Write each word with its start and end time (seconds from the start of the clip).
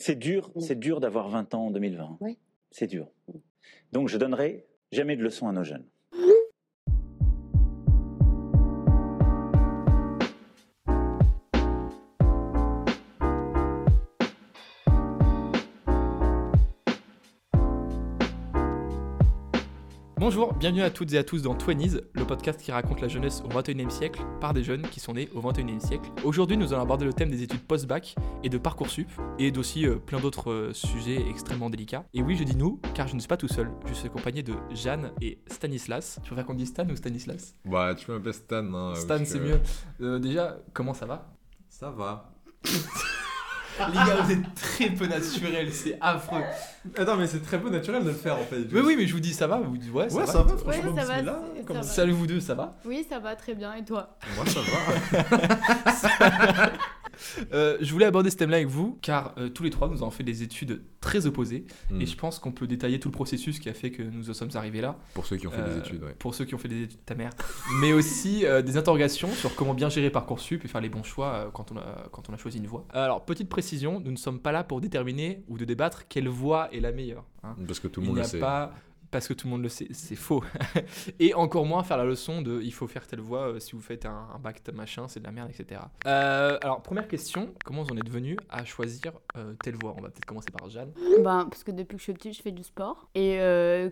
C'est 0.00 0.16
dur, 0.16 0.50
c'est 0.58 0.78
dur 0.78 0.98
d'avoir 0.98 1.28
20 1.28 1.52
ans 1.52 1.66
en 1.66 1.70
2020. 1.70 2.16
Oui. 2.20 2.38
C'est 2.70 2.86
dur. 2.86 3.08
Donc 3.92 4.08
je 4.08 4.16
donnerai 4.16 4.66
jamais 4.92 5.14
de 5.14 5.22
leçons 5.22 5.46
à 5.46 5.52
nos 5.52 5.62
jeunes. 5.62 5.84
Bonjour, 20.32 20.54
bienvenue 20.54 20.82
à 20.82 20.90
toutes 20.90 21.12
et 21.12 21.18
à 21.18 21.24
tous 21.24 21.42
dans 21.42 21.56
Twenties, 21.56 21.96
le 22.12 22.24
podcast 22.24 22.60
qui 22.60 22.70
raconte 22.70 23.00
la 23.00 23.08
jeunesse 23.08 23.42
au 23.44 23.48
21e 23.48 23.90
siècle 23.90 24.22
par 24.40 24.54
des 24.54 24.62
jeunes 24.62 24.82
qui 24.82 25.00
sont 25.00 25.14
nés 25.14 25.28
au 25.34 25.40
21e 25.40 25.80
siècle. 25.80 26.08
Aujourd'hui, 26.22 26.56
nous 26.56 26.72
allons 26.72 26.82
aborder 26.82 27.04
le 27.04 27.12
thème 27.12 27.30
des 27.30 27.42
études 27.42 27.66
post-bac 27.66 28.14
et 28.44 28.48
de 28.48 28.56
Parcoursup, 28.56 29.08
et 29.40 29.50
d'aussi 29.50 29.88
euh, 29.88 29.96
plein 29.96 30.20
d'autres 30.20 30.52
euh, 30.52 30.72
sujets 30.72 31.28
extrêmement 31.28 31.68
délicats. 31.68 32.04
Et 32.14 32.22
oui, 32.22 32.36
je 32.36 32.44
dis 32.44 32.54
nous, 32.54 32.80
car 32.94 33.08
je 33.08 33.16
ne 33.16 33.18
suis 33.18 33.26
pas 33.26 33.36
tout 33.36 33.48
seul, 33.48 33.72
je 33.88 33.92
suis 33.92 34.06
accompagné 34.06 34.44
de 34.44 34.54
Jeanne 34.72 35.10
et 35.20 35.40
Stanislas. 35.48 36.20
Tu 36.22 36.28
préfères 36.28 36.46
qu'on 36.46 36.54
dise 36.54 36.68
Stan 36.68 36.88
ou 36.88 36.94
Stanislas? 36.94 37.56
Bah, 37.64 37.96
tu 37.96 38.08
m'appelles 38.12 38.32
Stan. 38.34 38.72
Hein, 38.72 38.94
Stan, 38.94 39.18
c'est 39.24 39.40
que- 39.40 39.44
mieux. 39.44 39.60
Euh, 40.00 40.20
déjà, 40.20 40.58
comment 40.72 40.94
ça 40.94 41.06
va? 41.06 41.34
Ça 41.68 41.90
va. 41.90 42.32
Les 43.88 43.94
gars, 43.94 44.16
vous 44.22 44.32
êtes 44.32 44.54
très 44.54 44.90
peu 44.90 45.06
naturels, 45.06 45.72
c'est 45.72 45.96
affreux. 46.00 46.42
Attends, 46.96 47.16
mais 47.16 47.26
c'est 47.26 47.40
très 47.42 47.58
peu 47.58 47.70
naturel 47.70 48.02
de 48.04 48.08
le 48.08 48.14
faire 48.14 48.36
en 48.36 48.44
fait. 48.44 48.56
Oui, 48.72 48.80
oui, 48.84 48.94
mais 48.96 49.06
je 49.06 49.14
vous 49.14 49.20
dis 49.20 49.32
ça 49.32 49.46
va, 49.46 49.58
vous 49.58 49.76
dites 49.76 49.92
ouais, 49.92 50.08
ça 50.10 50.16
Ouais, 50.16 50.24
va. 50.24 50.32
ça 50.32 50.42
va, 50.42 50.54
Ouais, 50.54 50.80
va, 50.80 51.04
ça 51.04 51.22
va. 51.74 51.82
Salut 51.82 52.12
vous 52.12 52.26
deux, 52.26 52.40
ça 52.40 52.54
va? 52.54 52.74
Oui, 52.84 53.06
ça 53.08 53.18
va 53.18 53.36
très 53.36 53.54
bien. 53.54 53.74
Et 53.74 53.84
toi? 53.84 54.16
Moi, 54.36 54.44
ça 54.46 54.60
va. 54.60 56.70
Euh, 57.52 57.76
je 57.80 57.92
voulais 57.92 58.04
aborder 58.06 58.30
ce 58.30 58.36
thème-là 58.36 58.56
avec 58.58 58.68
vous, 58.68 58.98
car 59.02 59.34
euh, 59.38 59.48
tous 59.48 59.62
les 59.62 59.70
trois, 59.70 59.88
nous 59.88 60.02
avons 60.02 60.10
fait 60.10 60.22
des 60.22 60.42
études 60.42 60.82
très 61.00 61.26
opposées, 61.26 61.64
Hmm. 61.90 62.00
et 62.00 62.06
je 62.06 62.16
pense 62.16 62.38
qu'on 62.38 62.52
peut 62.52 62.66
détailler 62.66 63.00
tout 63.00 63.08
le 63.08 63.12
processus 63.12 63.58
qui 63.58 63.68
a 63.68 63.74
fait 63.74 63.90
que 63.90 64.02
nous 64.02 64.30
en 64.30 64.34
sommes 64.34 64.50
arrivés 64.54 64.80
là. 64.80 64.96
Pour 65.14 65.26
ceux 65.26 65.36
qui 65.36 65.46
ont 65.46 65.50
fait 65.50 65.60
Euh, 65.60 65.74
des 65.74 65.78
études, 65.80 66.02
ouais. 66.04 66.14
Pour 66.18 66.34
ceux 66.34 66.44
qui 66.44 66.54
ont 66.54 66.58
fait 66.58 66.68
des 66.68 66.82
études, 66.82 67.04
ta 67.04 67.14
mère. 67.14 67.30
Mais 67.80 67.92
aussi 67.92 68.44
euh, 68.46 68.62
des 68.62 68.76
interrogations 68.76 69.28
sur 69.30 69.54
comment 69.54 69.74
bien 69.74 69.88
gérer 69.88 70.10
Parcoursup 70.10 70.64
et 70.64 70.68
faire 70.68 70.80
les 70.80 70.88
bons 70.90 71.02
choix 71.02 71.32
euh, 71.32 71.50
quand, 71.52 71.72
on 71.72 71.76
a, 71.78 72.08
quand 72.12 72.28
on 72.28 72.34
a 72.34 72.36
choisi 72.36 72.58
une 72.58 72.66
voie. 72.66 72.86
Alors, 72.92 73.24
petite 73.24 73.48
précision, 73.48 74.00
nous 74.00 74.10
ne 74.12 74.16
sommes 74.16 74.38
pas 74.40 74.52
là 74.52 74.62
pour 74.64 74.80
déterminer 74.80 75.42
ou 75.48 75.56
de 75.58 75.64
débattre 75.64 76.06
quelle 76.08 76.28
voie 76.28 76.68
est 76.74 76.80
la 76.80 76.92
meilleure. 76.92 77.24
hein. 77.42 77.56
Parce 77.66 77.80
que 77.80 77.88
tout 77.88 78.00
le 78.00 78.06
Il 78.06 78.08
monde 78.08 78.16
n'y 78.16 78.22
le 78.22 78.26
a 78.26 78.30
sait. 78.30 78.38
pas 78.38 78.72
parce 79.10 79.26
que 79.28 79.34
tout 79.34 79.46
le 79.46 79.52
monde 79.52 79.62
le 79.62 79.68
sait, 79.68 79.88
c'est 79.92 80.16
faux. 80.16 80.42
et 81.18 81.34
encore 81.34 81.66
moins 81.66 81.82
faire 81.82 81.96
la 81.96 82.04
leçon 82.04 82.42
de 82.42 82.60
il 82.62 82.72
faut 82.72 82.86
faire 82.86 83.06
telle 83.06 83.20
voie 83.20 83.48
euh, 83.52 83.60
si 83.60 83.72
vous 83.72 83.80
faites 83.80 84.06
un, 84.06 84.28
un 84.34 84.38
bac 84.38 84.60
machin, 84.72 85.08
c'est 85.08 85.20
de 85.20 85.24
la 85.24 85.32
merde, 85.32 85.50
etc. 85.50 85.80
Euh, 86.06 86.58
alors, 86.62 86.82
première 86.82 87.08
question, 87.08 87.52
comment 87.64 87.82
vous 87.82 87.92
en 87.92 87.96
êtes 87.96 88.08
venu 88.10 88.36
à 88.48 88.64
choisir 88.64 89.12
euh, 89.36 89.54
telle 89.62 89.76
voie 89.76 89.94
On 89.96 90.02
va 90.02 90.10
peut-être 90.10 90.24
commencer 90.26 90.50
par 90.56 90.68
Jeanne. 90.68 90.92
Ben, 91.22 91.46
parce 91.50 91.64
que 91.64 91.70
depuis 91.72 91.96
que 91.96 92.00
je 92.00 92.04
suis 92.04 92.12
petite, 92.14 92.36
je 92.36 92.42
fais 92.42 92.52
du 92.52 92.62
sport. 92.62 93.08
Et 93.14 93.38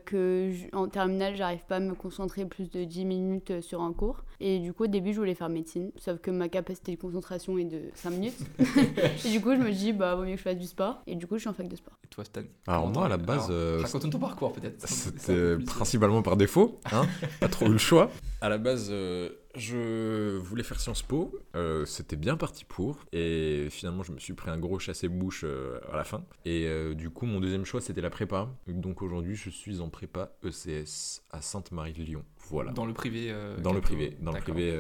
que 0.05 0.50
je- 0.52 0.77
en 0.77 0.88
terminale, 0.88 1.34
j'arrive 1.36 1.64
pas 1.66 1.77
à 1.77 1.80
me 1.80 1.94
concentrer 1.94 2.44
plus 2.47 2.70
de 2.70 2.84
10 2.84 3.05
minutes 3.05 3.60
sur 3.60 3.82
un 3.82 3.92
cours. 3.92 4.25
Et 4.41 4.61
du 4.61 4.72
coup, 4.72 4.84
au 4.84 4.86
début, 4.86 5.12
je 5.12 5.19
voulais 5.19 5.34
faire 5.34 5.48
médecine. 5.48 5.91
Sauf 5.97 6.20
que 6.20 6.31
ma 6.31 6.48
capacité 6.48 6.94
de 6.94 7.00
concentration 7.00 7.58
est 7.58 7.64
de 7.64 7.83
5 7.94 8.11
minutes. 8.11 8.39
et 8.58 9.31
du 9.31 9.41
coup, 9.41 9.53
je 9.55 9.61
me 9.61 9.72
dis, 9.72 9.92
bah, 9.92 10.14
vaut 10.14 10.22
mieux 10.22 10.33
que 10.33 10.39
je 10.39 10.42
fasse 10.42 10.58
du 10.58 10.67
sport. 10.67 11.03
Et 11.06 11.17
du 11.17 11.27
coup, 11.27 11.36
je 11.36 11.41
suis 11.41 11.48
en 11.48 11.55
fac 11.55 11.67
de 11.67 11.77
sport. 11.77 11.94
Et 12.05 12.08
toi, 12.08 12.25
Stan 12.25 12.42
Alors, 12.66 12.83
Comment 12.83 12.94
moi, 12.94 13.06
à 13.06 13.09
la 13.09 13.16
base, 13.16 13.47
alors, 13.47 13.50
euh, 13.50 13.81
Raconte-nous 13.83 14.11
ton 14.11 14.19
parcours 14.19 14.53
peut-être. 14.53 14.89
C'était 14.89 15.33
euh, 15.33 15.59
principalement 15.64 16.22
par 16.22 16.36
défaut, 16.36 16.78
hein 16.92 17.06
pas 17.41 17.48
trop 17.48 17.66
eu 17.66 17.72
le 17.72 17.78
choix. 17.78 18.11
À 18.41 18.48
la 18.48 18.59
base, 18.59 18.89
euh, 18.91 19.31
je 19.58 20.36
voulais 20.38 20.62
faire 20.62 20.80
Sciences 20.80 21.02
Po, 21.02 21.38
euh, 21.54 21.84
c'était 21.84 22.16
bien 22.16 22.36
parti 22.36 22.64
pour, 22.64 23.04
et 23.12 23.68
finalement 23.70 24.02
je 24.02 24.12
me 24.12 24.18
suis 24.18 24.32
pris 24.32 24.50
un 24.50 24.58
gros 24.58 24.78
chassé-bouche 24.78 25.44
euh, 25.44 25.80
à 25.92 25.96
la 25.96 26.04
fin. 26.04 26.24
Et 26.44 26.66
euh, 26.66 26.94
du 26.94 27.10
coup, 27.10 27.26
mon 27.26 27.40
deuxième 27.40 27.64
choix 27.64 27.80
c'était 27.80 28.00
la 28.00 28.10
prépa, 28.10 28.48
donc 28.66 29.02
aujourd'hui 29.02 29.34
je 29.34 29.50
suis 29.50 29.80
en 29.80 29.88
prépa 29.88 30.32
ECS 30.44 31.22
à 31.30 31.42
Sainte-Marie-de-Lyon. 31.42 32.24
Voilà. 32.48 32.72
Dans 32.72 32.86
le 32.86 32.94
privé. 32.94 33.34
Dans 33.62 33.72
le 33.72 33.80
privé, 33.80 34.16
dans 34.20 34.32
le 34.32 34.41
privé 34.41 34.74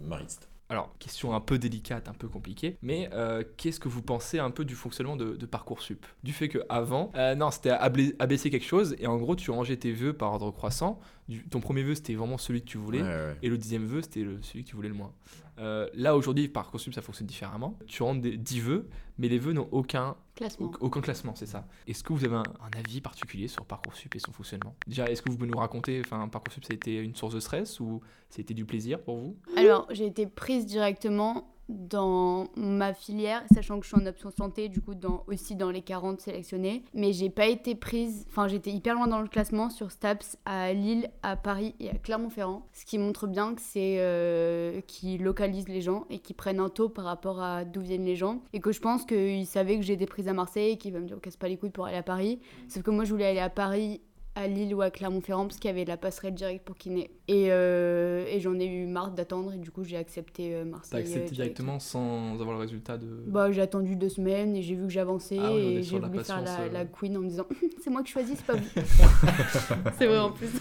mariste. 0.00 0.50
Alors, 0.70 0.94
question 1.00 1.34
un 1.34 1.40
peu 1.40 1.58
délicate, 1.58 2.08
un 2.08 2.12
peu 2.12 2.28
compliquée, 2.28 2.78
mais 2.80 3.10
euh, 3.12 3.42
qu'est-ce 3.56 3.80
que 3.80 3.88
vous 3.88 4.02
pensez 4.02 4.38
un 4.38 4.52
peu 4.52 4.64
du 4.64 4.76
fonctionnement 4.76 5.16
de, 5.16 5.34
de 5.34 5.46
Parcoursup? 5.46 6.06
Du 6.22 6.32
fait 6.32 6.48
que 6.48 6.60
avant, 6.68 7.10
euh, 7.16 7.34
non, 7.34 7.50
c'était 7.50 7.70
abaisser 7.70 8.50
quelque 8.50 8.64
chose, 8.64 8.94
et 9.00 9.08
en 9.08 9.16
gros, 9.16 9.34
tu 9.34 9.50
rangeais 9.50 9.76
tes 9.76 9.90
vœux 9.90 10.12
par 10.12 10.32
ordre 10.32 10.52
croissant. 10.52 11.00
Du- 11.30 11.44
ton 11.48 11.60
premier 11.60 11.82
vœu, 11.84 11.94
c'était 11.94 12.14
vraiment 12.14 12.36
celui 12.38 12.60
que 12.60 12.66
tu 12.66 12.76
voulais, 12.76 13.00
Ouais, 13.02 13.08
ouais. 13.08 13.36
et 13.42 13.48
le 13.48 13.56
dixième 13.56 13.84
vœu, 13.86 14.02
c'était 14.02 14.22
le- 14.24 14.42
celui 14.42 14.64
que 14.64 14.68
tu 14.68 14.76
voulais 14.76 14.88
le 14.88 14.94
moins. 14.94 15.12
Euh, 15.60 15.88
là, 15.94 16.16
aujourd'hui, 16.16 16.48
Parcoursup, 16.48 16.92
ça 16.92 17.02
fonctionne 17.02 17.26
différemment. 17.28 17.78
Tu 17.86 18.02
rentres 18.02 18.20
des 18.20 18.36
10 18.36 18.60
vœux, 18.60 18.88
mais 19.18 19.28
les 19.28 19.38
vœux 19.38 19.52
n'ont 19.52 19.68
aucun, 19.72 20.16
Classement. 20.34 20.72
au- 20.80 20.86
aucun 20.86 21.00
classement, 21.00 21.34
c'est 21.36 21.46
ça. 21.46 21.66
Est-ce 21.86 22.02
que 22.02 22.12
vous 22.12 22.24
avez 22.24 22.34
un, 22.36 22.42
un 22.42 22.78
avis 22.78 23.00
particulier 23.00 23.46
sur 23.46 23.64
Parcoursup 23.64 24.14
et 24.16 24.18
son 24.18 24.32
fonctionnement? 24.32 24.74
Déjà, 24.86 25.08
est-ce 25.10 25.22
que 25.22 25.30
vous 25.30 25.36
pouvez 25.36 25.50
nous 25.50 25.58
raconter, 25.58 26.00
enfin, 26.04 26.26
Parcoursup, 26.28 26.64
ça 26.64 26.72
a 26.72 26.74
été 26.74 26.96
une 26.98 27.14
source 27.14 27.34
de 27.34 27.40
stress 27.40 27.78
ou 27.78 28.00
ça 28.28 28.38
a 28.38 28.40
été 28.40 28.52
du 28.54 28.64
plaisir 28.64 29.00
pour 29.00 29.16
vous? 29.18 29.36
Alors, 29.56 29.86
j'ai 29.90 30.06
été 30.06 30.26
prise 30.26 30.66
directement 30.66 31.54
dans 31.70 32.48
ma 32.56 32.92
filière, 32.92 33.42
sachant 33.54 33.78
que 33.78 33.86
je 33.86 33.94
suis 33.94 34.02
en 34.02 34.06
option 34.06 34.30
santé, 34.30 34.68
du 34.68 34.80
coup, 34.80 34.94
dans, 34.94 35.24
aussi 35.26 35.56
dans 35.56 35.70
les 35.70 35.82
40 35.82 36.20
sélectionnés. 36.20 36.84
Mais 36.94 37.12
j'ai 37.12 37.30
pas 37.30 37.46
été 37.46 37.74
prise, 37.74 38.26
enfin, 38.28 38.48
j'étais 38.48 38.70
hyper 38.70 38.94
loin 38.94 39.06
dans 39.06 39.20
le 39.20 39.28
classement 39.28 39.70
sur 39.70 39.90
STAPS 39.90 40.36
à 40.44 40.72
Lille, 40.72 41.10
à 41.22 41.36
Paris 41.36 41.74
et 41.80 41.90
à 41.90 41.94
Clermont-Ferrand. 41.94 42.66
Ce 42.72 42.84
qui 42.84 42.98
montre 42.98 43.26
bien 43.26 43.54
que 43.54 43.60
c'est. 43.60 43.96
Euh, 43.98 44.80
localisent 45.18 45.68
les 45.68 45.80
gens 45.80 46.04
et 46.10 46.18
qui 46.18 46.34
prennent 46.34 46.60
un 46.60 46.68
taux 46.68 46.88
par 46.88 47.04
rapport 47.04 47.42
à 47.42 47.64
d'où 47.64 47.80
viennent 47.80 48.04
les 48.04 48.16
gens. 48.16 48.42
Et 48.52 48.60
que 48.60 48.72
je 48.72 48.80
pense 48.80 49.04
qu'ils 49.04 49.46
savaient 49.46 49.76
que 49.76 49.82
j'étais 49.82 50.06
prise 50.06 50.28
à 50.28 50.32
Marseille 50.32 50.72
et 50.72 50.76
qu'ils 50.76 50.92
va 50.92 51.00
me 51.00 51.06
dire, 51.06 51.16
on 51.16 51.20
casse 51.20 51.36
pas 51.36 51.48
les 51.48 51.56
couilles 51.56 51.70
pour 51.70 51.86
aller 51.86 51.96
à 51.96 52.02
Paris. 52.02 52.40
Sauf 52.68 52.82
que 52.82 52.90
moi, 52.90 53.04
je 53.04 53.10
voulais 53.10 53.26
aller 53.26 53.40
à 53.40 53.50
Paris 53.50 54.00
à 54.36 54.46
Lille 54.46 54.74
ou 54.74 54.80
à 54.80 54.90
Clermont-Ferrand 54.90 55.46
parce 55.46 55.58
qu'il 55.58 55.68
y 55.68 55.72
avait 55.72 55.84
la 55.84 55.96
passerelle 55.96 56.34
directe 56.34 56.64
pour 56.64 56.76
kiné. 56.76 57.10
Et, 57.26 57.46
euh, 57.50 58.24
et 58.28 58.40
j'en 58.40 58.58
ai 58.58 58.66
eu 58.66 58.86
marre 58.86 59.10
d'attendre 59.10 59.52
et 59.52 59.58
du 59.58 59.70
coup 59.70 59.82
j'ai 59.84 59.96
accepté 59.96 60.54
euh, 60.54 60.62
T'as 60.64 60.70
Marseille. 60.70 61.00
accepté 61.00 61.30
euh, 61.30 61.34
directement 61.34 61.78
sans 61.80 62.34
avoir 62.34 62.52
le 62.52 62.58
résultat 62.60 62.96
de. 62.96 63.24
Bah 63.26 63.50
j'ai 63.50 63.60
attendu 63.60 63.96
deux 63.96 64.08
semaines 64.08 64.54
et 64.56 64.62
j'ai 64.62 64.74
vu 64.76 64.84
que 64.84 64.92
j'avançais 64.92 65.38
Ah 65.40 65.52
oui, 65.52 65.58
et 65.60 65.82
j'ai 65.82 65.98
la 65.98 66.06
voulu 66.08 66.22
faire 66.24 66.36
patience, 66.42 66.58
la, 66.58 66.64
euh. 66.64 66.72
la 66.72 66.84
queen 66.84 67.16
en 67.16 67.20
me 67.20 67.28
disant 67.28 67.46
c'est 67.82 67.90
moi 67.90 68.02
qui 68.02 68.12
choisis, 68.12 68.36
c'est 68.38 68.46
pas 68.46 68.54
vous. 68.54 68.68
c'est 69.98 70.06
vrai 70.06 70.18
en 70.18 70.30
plus. 70.32 70.48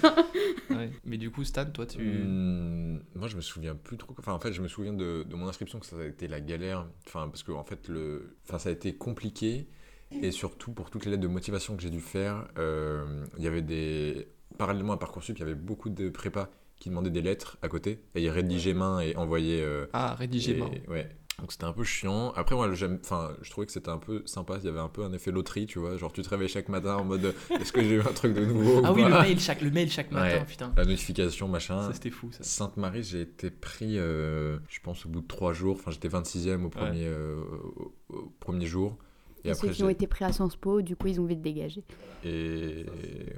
Ouais. 0.69 0.91
Mais 1.03 1.17
du 1.17 1.31
coup, 1.31 1.43
Stan, 1.43 1.65
toi, 1.65 1.85
tu. 1.87 1.97
Hmm, 1.99 2.99
moi, 3.15 3.27
je 3.27 3.35
me 3.35 3.41
souviens 3.41 3.75
plus 3.75 3.97
trop. 3.97 4.13
Enfin, 4.19 4.33
en 4.33 4.39
fait, 4.39 4.53
je 4.53 4.61
me 4.61 4.67
souviens 4.67 4.93
de, 4.93 5.23
de 5.23 5.35
mon 5.35 5.47
inscription 5.47 5.79
que 5.79 5.85
ça 5.87 5.97
a 5.97 6.05
été 6.05 6.27
la 6.27 6.39
galère. 6.41 6.87
Enfin, 7.07 7.27
parce 7.27 7.41
que 7.43 7.51
en 7.51 7.63
fait, 7.63 7.87
le, 7.87 8.37
enfin, 8.47 8.59
ça 8.59 8.69
a 8.69 8.71
été 8.71 8.93
compliqué. 8.95 9.67
Et 10.11 10.31
surtout 10.31 10.71
pour 10.71 10.89
toutes 10.89 11.05
les 11.05 11.11
lettres 11.11 11.23
de 11.23 11.27
motivation 11.27 11.75
que 11.75 11.81
j'ai 11.81 11.89
dû 11.89 12.01
faire, 12.01 12.47
euh, 12.57 13.25
il 13.37 13.43
y 13.43 13.47
avait 13.47 13.61
des, 13.61 14.27
parallèlement 14.57 14.93
à 14.93 14.97
parcoursup, 14.97 15.37
il 15.37 15.41
y 15.41 15.43
avait 15.43 15.55
beaucoup 15.55 15.89
de 15.89 16.09
prépas 16.09 16.49
qui 16.79 16.89
demandaient 16.89 17.09
des 17.11 17.21
lettres 17.21 17.57
à 17.61 17.67
côté 17.69 17.99
et 18.15 18.21
ils 18.23 18.29
rédigeaient 18.29 18.73
main 18.73 18.99
et 19.01 19.15
envoyaient. 19.15 19.61
euh, 19.61 19.85
Ah, 19.93 20.15
rédiger 20.15 20.55
main. 20.55 20.69
Ouais. 20.87 21.09
Donc 21.39 21.53
c'était 21.53 21.63
un 21.65 21.71
peu 21.73 21.83
chiant. 21.85 22.31
Après, 22.35 22.53
moi, 22.55 22.73
j'aime, 22.73 22.99
enfin, 23.01 23.31
je 23.41 23.49
trouvais 23.49 23.65
que 23.65 23.71
c'était 23.71 23.87
un 23.89 23.97
peu 23.97 24.23
sympa. 24.25 24.57
Il 24.61 24.65
y 24.65 24.67
avait 24.67 24.79
un 24.79 24.89
peu 24.89 25.03
un 25.05 25.13
effet 25.13 25.31
loterie, 25.31 25.67
tu 25.67 25.79
vois. 25.79 25.95
Genre, 25.95 26.11
tu 26.11 26.21
te 26.21 26.27
réveilles 26.27 26.49
chaque 26.49 26.67
matin 26.67 26.97
en 26.97 27.05
mode, 27.05 27.33
est-ce 27.61 27.71
que 27.71 27.81
j'ai 27.81 27.95
eu 27.95 28.01
un 28.01 28.11
truc 28.11 28.33
de 28.33 28.43
nouveau 28.43 28.81
Ah 28.83 28.91
ou 28.91 28.95
oui, 28.95 29.03
le 29.03 29.09
mail 29.09 29.39
chaque, 29.39 29.61
le 29.61 29.71
mail 29.71 29.89
chaque 29.89 30.11
matin, 30.11 30.39
Ouais. 30.39 30.45
putain. 30.45 30.73
La 30.75 30.83
notification, 30.83 31.47
machin. 31.47 31.83
Ça, 31.87 31.93
c'était 31.93 32.09
fou, 32.09 32.29
ça. 32.33 32.43
Sainte-Marie, 32.43 33.03
j'ai 33.03 33.21
été 33.21 33.51
pris, 33.51 33.97
euh, 33.99 34.57
je 34.67 34.79
pense, 34.81 35.05
au 35.05 35.09
bout 35.09 35.21
de 35.21 35.27
trois 35.27 35.53
jours. 35.53 35.77
Enfin, 35.79 35.91
j'étais 35.91 36.09
26e 36.09 36.65
au 36.65 36.69
premier, 36.69 37.05
euh, 37.05 37.39
au, 37.77 37.93
au 38.15 38.33
premier 38.41 38.65
jour. 38.65 38.97
Et 39.43 39.47
Et 39.47 39.51
après, 39.51 39.67
ceux 39.67 39.73
qui 39.73 39.83
ont 39.83 39.89
été 39.89 40.05
pris 40.07 40.25
à 40.25 40.31
Sciences 40.33 40.55
Po, 40.57 40.81
du 40.81 40.95
coup 40.95 41.07
ils 41.07 41.19
ont 41.21 41.25
vite 41.25 41.41
dégagé. 41.41 41.83
Et 42.25 42.85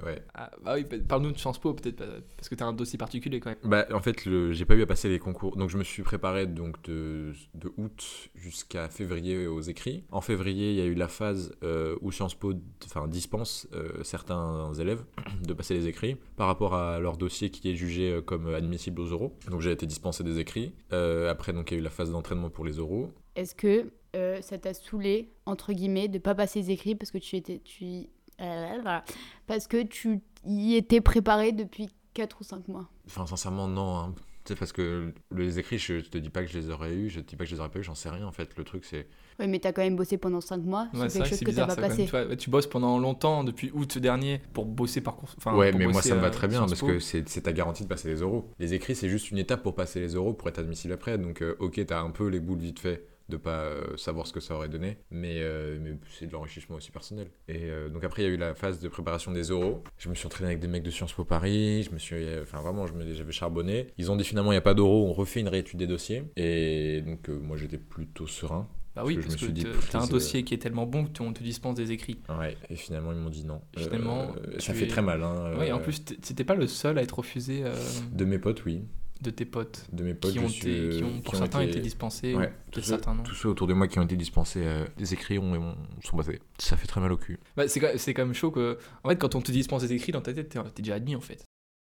ouais. 0.04 0.22
Ah, 0.34 0.50
bah 0.64 0.74
oui, 0.74 0.84
parle-nous 1.08 1.32
de 1.32 1.38
Sciences 1.38 1.58
Po, 1.60 1.72
peut-être, 1.74 1.96
pas- 1.96 2.20
parce 2.36 2.48
que 2.48 2.54
t'as 2.56 2.66
un 2.66 2.72
dossier 2.72 2.98
particulier 2.98 3.38
quand 3.40 3.50
même. 3.50 3.58
Bah, 3.64 3.86
en 3.92 4.00
fait, 4.00 4.24
le- 4.24 4.52
j'ai 4.52 4.64
pas 4.64 4.74
eu 4.74 4.82
à 4.82 4.86
passer 4.86 5.08
les 5.08 5.18
concours. 5.18 5.56
Donc, 5.56 5.70
je 5.70 5.78
me 5.78 5.84
suis 5.84 6.02
préparé 6.02 6.46
donc 6.46 6.82
de, 6.84 7.32
de 7.54 7.72
août 7.76 8.30
jusqu'à 8.34 8.88
février 8.88 9.46
aux 9.46 9.60
écrits. 9.60 10.04
En 10.10 10.20
février, 10.20 10.70
il 10.72 10.76
y 10.76 10.80
a 10.80 10.84
eu 10.86 10.94
la 10.94 11.08
phase 11.08 11.52
euh, 11.62 11.96
où 12.00 12.10
Sciences 12.10 12.34
Po 12.34 12.52
enfin, 12.86 13.06
dispense 13.06 13.68
euh, 13.72 14.02
certains 14.02 14.72
élèves 14.74 15.04
de 15.46 15.52
passer 15.52 15.74
les 15.74 15.86
écrits 15.86 16.16
par 16.36 16.48
rapport 16.48 16.74
à 16.74 16.98
leur 16.98 17.16
dossier 17.16 17.50
qui 17.50 17.70
est 17.70 17.74
jugé 17.76 18.10
euh, 18.12 18.20
comme 18.22 18.48
admissible 18.52 19.00
aux 19.00 19.12
oraux. 19.12 19.36
Donc, 19.50 19.60
j'ai 19.60 19.70
été 19.70 19.86
dispensé 19.86 20.24
des 20.24 20.38
écrits. 20.40 20.74
Euh, 20.92 21.30
après, 21.30 21.52
donc, 21.52 21.70
il 21.70 21.74
y 21.74 21.76
a 21.76 21.80
eu 21.80 21.84
la 21.84 21.90
phase 21.90 22.10
d'entraînement 22.10 22.50
pour 22.50 22.64
les 22.64 22.80
oraux. 22.80 23.12
Est-ce 23.36 23.54
que 23.54 23.86
euh, 24.16 24.40
ça 24.42 24.58
t'a 24.58 24.74
saoulé, 24.74 25.30
entre 25.46 25.72
guillemets, 25.72 26.08
de 26.08 26.18
pas 26.18 26.34
passer 26.34 26.60
les 26.60 26.70
écrits 26.72 26.94
parce 26.94 27.10
que 27.10 27.18
tu 27.18 27.36
étais. 27.36 27.60
Tu... 27.64 27.84
y- 27.84 28.10
euh, 28.40 28.68
voilà. 28.82 29.04
Parce 29.46 29.66
que 29.68 29.82
tu 29.82 30.20
y 30.44 30.74
étais 30.76 31.00
préparé 31.00 31.52
depuis 31.52 31.88
4 32.14 32.40
ou 32.40 32.44
5 32.44 32.68
mois 32.68 32.88
Enfin, 33.06 33.26
sincèrement, 33.26 33.68
non. 33.68 33.96
hein. 33.96 34.14
Tu 34.44 34.54
sais, 34.54 34.58
parce 34.58 34.72
que 34.72 35.14
les 35.32 35.60
écrits, 35.60 35.78
je, 35.78 36.00
je 36.00 36.08
te 36.10 36.18
dis 36.18 36.28
pas 36.28 36.42
que 36.42 36.50
je 36.50 36.58
les 36.58 36.68
aurais 36.68 36.92
eu, 36.92 37.08
je 37.08 37.20
te 37.20 37.28
dis 37.28 37.36
pas 37.36 37.44
que 37.44 37.50
je 37.50 37.54
les 37.54 37.60
aurais 37.60 37.70
pas 37.70 37.78
eu, 37.78 37.84
j'en 37.84 37.94
sais 37.94 38.08
rien 38.08 38.26
en 38.26 38.32
fait. 38.32 38.50
Le 38.58 38.64
truc, 38.64 38.84
c'est. 38.84 39.06
Oui, 39.38 39.46
mais 39.46 39.60
t'as 39.60 39.70
quand 39.70 39.82
même 39.82 39.94
bossé 39.94 40.18
pendant 40.18 40.40
5 40.40 40.64
mois 40.64 40.88
Ouais, 40.94 41.08
c'est 41.08 41.20
quelque 41.20 41.22
que 41.22 41.28
chose 41.28 41.38
c'est 41.38 41.44
que 41.44 41.50
t'as 41.52 41.66
pas 41.66 41.74
ça, 41.76 41.76
quand 41.76 41.82
même. 41.82 41.90
passé. 41.90 42.04
Tu, 42.06 42.10
vois, 42.10 42.24
ouais, 42.26 42.36
tu 42.36 42.50
bosses 42.50 42.66
pendant 42.66 42.98
longtemps, 42.98 43.44
depuis 43.44 43.70
août 43.72 43.98
dernier, 43.98 44.40
pour 44.52 44.64
bosser 44.66 45.00
par 45.00 45.14
course. 45.14 45.36
Enfin, 45.38 45.56
ouais, 45.56 45.70
pour 45.70 45.78
mais 45.78 45.86
moi 45.86 46.02
ça 46.02 46.16
me 46.16 46.20
va 46.20 46.26
euh, 46.26 46.30
très 46.30 46.48
bien 46.48 46.58
parce 46.66 46.82
que 46.82 46.98
c'est 46.98 47.28
c'est 47.28 47.42
ta 47.42 47.52
garantie 47.52 47.84
de 47.84 47.88
passer 47.88 48.08
les 48.08 48.16
euros. 48.16 48.50
Les 48.58 48.74
écrits, 48.74 48.96
c'est 48.96 49.08
juste 49.08 49.30
une 49.30 49.38
étape 49.38 49.62
pour 49.62 49.76
passer 49.76 50.00
les 50.00 50.14
euros 50.14 50.32
pour 50.32 50.48
être 50.48 50.58
admissible 50.58 50.92
après. 50.94 51.18
Donc, 51.18 51.40
euh, 51.40 51.54
ok, 51.60 51.80
t'as 51.86 52.00
un 52.00 52.10
peu 52.10 52.26
les 52.26 52.40
boules 52.40 52.58
vite 52.58 52.80
fait 52.80 53.06
de 53.32 53.36
pas 53.36 53.62
euh, 53.62 53.96
savoir 53.96 54.26
ce 54.26 54.32
que 54.32 54.40
ça 54.40 54.54
aurait 54.54 54.68
donné, 54.68 54.98
mais, 55.10 55.38
euh, 55.40 55.78
mais 55.80 55.96
c'est 56.18 56.26
de 56.26 56.32
l'enrichissement 56.32 56.76
aussi 56.76 56.90
personnel. 56.90 57.28
Et 57.48 57.64
euh, 57.64 57.88
donc 57.88 58.04
après, 58.04 58.22
il 58.22 58.26
y 58.26 58.28
a 58.28 58.34
eu 58.34 58.36
la 58.36 58.54
phase 58.54 58.78
de 58.80 58.88
préparation 58.88 59.32
des 59.32 59.50
oraux. 59.50 59.82
Je 59.98 60.08
me 60.08 60.14
suis 60.14 60.26
entraîné 60.26 60.48
avec 60.48 60.60
des 60.60 60.68
mecs 60.68 60.82
de 60.82 60.90
Sciences 60.90 61.12
Po 61.12 61.24
Paris, 61.24 61.82
je 61.82 61.90
me 61.90 61.98
suis, 61.98 62.24
enfin 62.40 62.60
vraiment, 62.60 62.86
j'avais 62.86 63.32
charbonné. 63.32 63.88
Ils 63.98 64.10
ont 64.10 64.16
dit 64.16 64.24
finalement, 64.24 64.52
il 64.52 64.54
n'y 64.54 64.58
a 64.58 64.62
pas 64.62 64.74
d'oraux, 64.74 65.06
on 65.06 65.12
refait 65.12 65.40
une 65.40 65.48
réétude 65.48 65.78
des 65.78 65.86
dossiers. 65.86 66.24
Et 66.36 67.02
donc 67.02 67.28
euh, 67.28 67.38
moi, 67.38 67.56
j'étais 67.56 67.78
plutôt 67.78 68.26
serein. 68.26 68.68
Bah 68.94 69.04
oui, 69.06 69.14
Parce 69.16 69.36
que 69.36 69.46
parce 69.46 69.86
que 69.86 69.90
t'as 69.90 70.02
un 70.02 70.06
dossier 70.06 70.44
qui 70.44 70.52
est 70.52 70.58
tellement 70.58 70.84
bon 70.84 71.06
que 71.06 71.22
on 71.22 71.32
te 71.32 71.42
dispense 71.42 71.76
des 71.76 71.92
écrits. 71.92 72.20
Ouais, 72.28 72.58
et 72.68 72.76
finalement, 72.76 73.12
ils 73.12 73.18
m'ont 73.18 73.30
dit 73.30 73.46
non. 73.46 73.62
Et 73.74 73.80
finalement, 73.84 74.34
ça 74.58 74.74
fait 74.74 74.84
es- 74.84 74.88
très 74.88 75.00
mal. 75.00 75.22
Hein, 75.22 75.56
Ouais, 75.58 75.68
et 75.68 75.72
en 75.72 75.78
plus, 75.80 76.02
c'était 76.22 76.44
pas 76.44 76.54
le 76.54 76.66
seul 76.66 76.98
à 76.98 77.02
être 77.02 77.16
refusé 77.18 77.64
De 78.12 78.24
mes 78.26 78.38
potes, 78.38 78.66
oui. 78.66 78.82
De 79.22 79.30
tes 79.30 79.44
potes 79.44 79.86
De 79.92 80.02
mes 80.04 80.14
potes, 80.14 80.32
qui 80.32 80.38
ont, 80.38 80.48
été, 80.48 80.88
qui 80.90 81.04
ont 81.04 81.20
pour 81.20 81.30
qui 81.32 81.36
ont 81.36 81.38
certains 81.38 81.60
été- 81.60 81.70
été 81.72 81.80
dispensés, 81.80 82.34
Ouais, 82.34 82.52
tous 82.70 82.80
ceux, 82.80 82.86
certains 82.90 83.14
non. 83.14 83.22
tous 83.22 83.34
ceux 83.34 83.48
autour 83.48 83.66
de 83.66 83.74
moi 83.74 83.88
qui 83.88 83.98
ont 83.98 84.02
été 84.02 84.16
dispensés 84.16 84.62
euh, 84.64 84.84
des 84.98 85.14
écrits 85.14 85.38
ont, 85.38 85.52
ont- 85.54 85.76
sont 86.04 86.16
passés. 86.16 86.40
Ça 86.58 86.76
fait 86.76 86.86
très 86.86 87.00
mal 87.00 87.12
au 87.12 87.16
cul. 87.16 87.38
Bah, 87.56 87.68
c'est 87.68 87.80
quand 87.80 87.90
c'est 87.96 88.12
quand 88.14 88.24
même 88.24 88.34
chaud 88.34 88.50
que. 88.50 88.78
En 89.04 89.08
fait, 89.08 89.16
quand 89.16 89.34
on 89.34 89.40
te 89.40 89.50
dispense 89.52 89.82
des 89.82 89.92
écrits 89.94 90.12
dans 90.12 90.20
ta 90.20 90.32
tête, 90.34 90.48
t'es 90.74 90.82
déjà 90.82 90.94
admis 90.96 91.16
en 91.16 91.20
fait. 91.20 91.44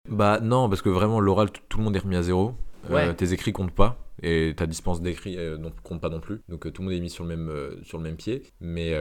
Bah 0.08 0.40
non, 0.40 0.68
parce 0.68 0.82
que 0.82 0.88
vraiment, 0.88 1.20
l'oral, 1.20 1.50
tout 1.68 1.78
le 1.78 1.84
monde 1.84 1.94
est 1.96 2.00
remis 2.00 2.16
à 2.16 2.22
zéro. 2.22 2.54
Euh, 2.90 3.12
tes 3.12 3.32
écrits 3.34 3.52
comptent 3.52 3.74
pas 3.74 3.98
et 4.22 4.54
ta 4.56 4.66
dispense 4.66 5.02
d'écrits 5.02 5.36
euh, 5.36 5.58
compte 5.82 6.00
pas 6.00 6.08
non 6.08 6.20
plus. 6.20 6.40
Donc 6.48 6.66
euh, 6.66 6.70
tout 6.72 6.80
le 6.82 6.88
monde 6.88 6.96
est 6.96 7.00
mis 7.00 7.10
sur 7.10 7.24
le 7.24 7.36
même, 7.36 7.48
euh, 7.50 7.76
sur 7.82 7.98
le 7.98 8.04
même 8.04 8.16
pied. 8.16 8.42
Mais, 8.60 8.94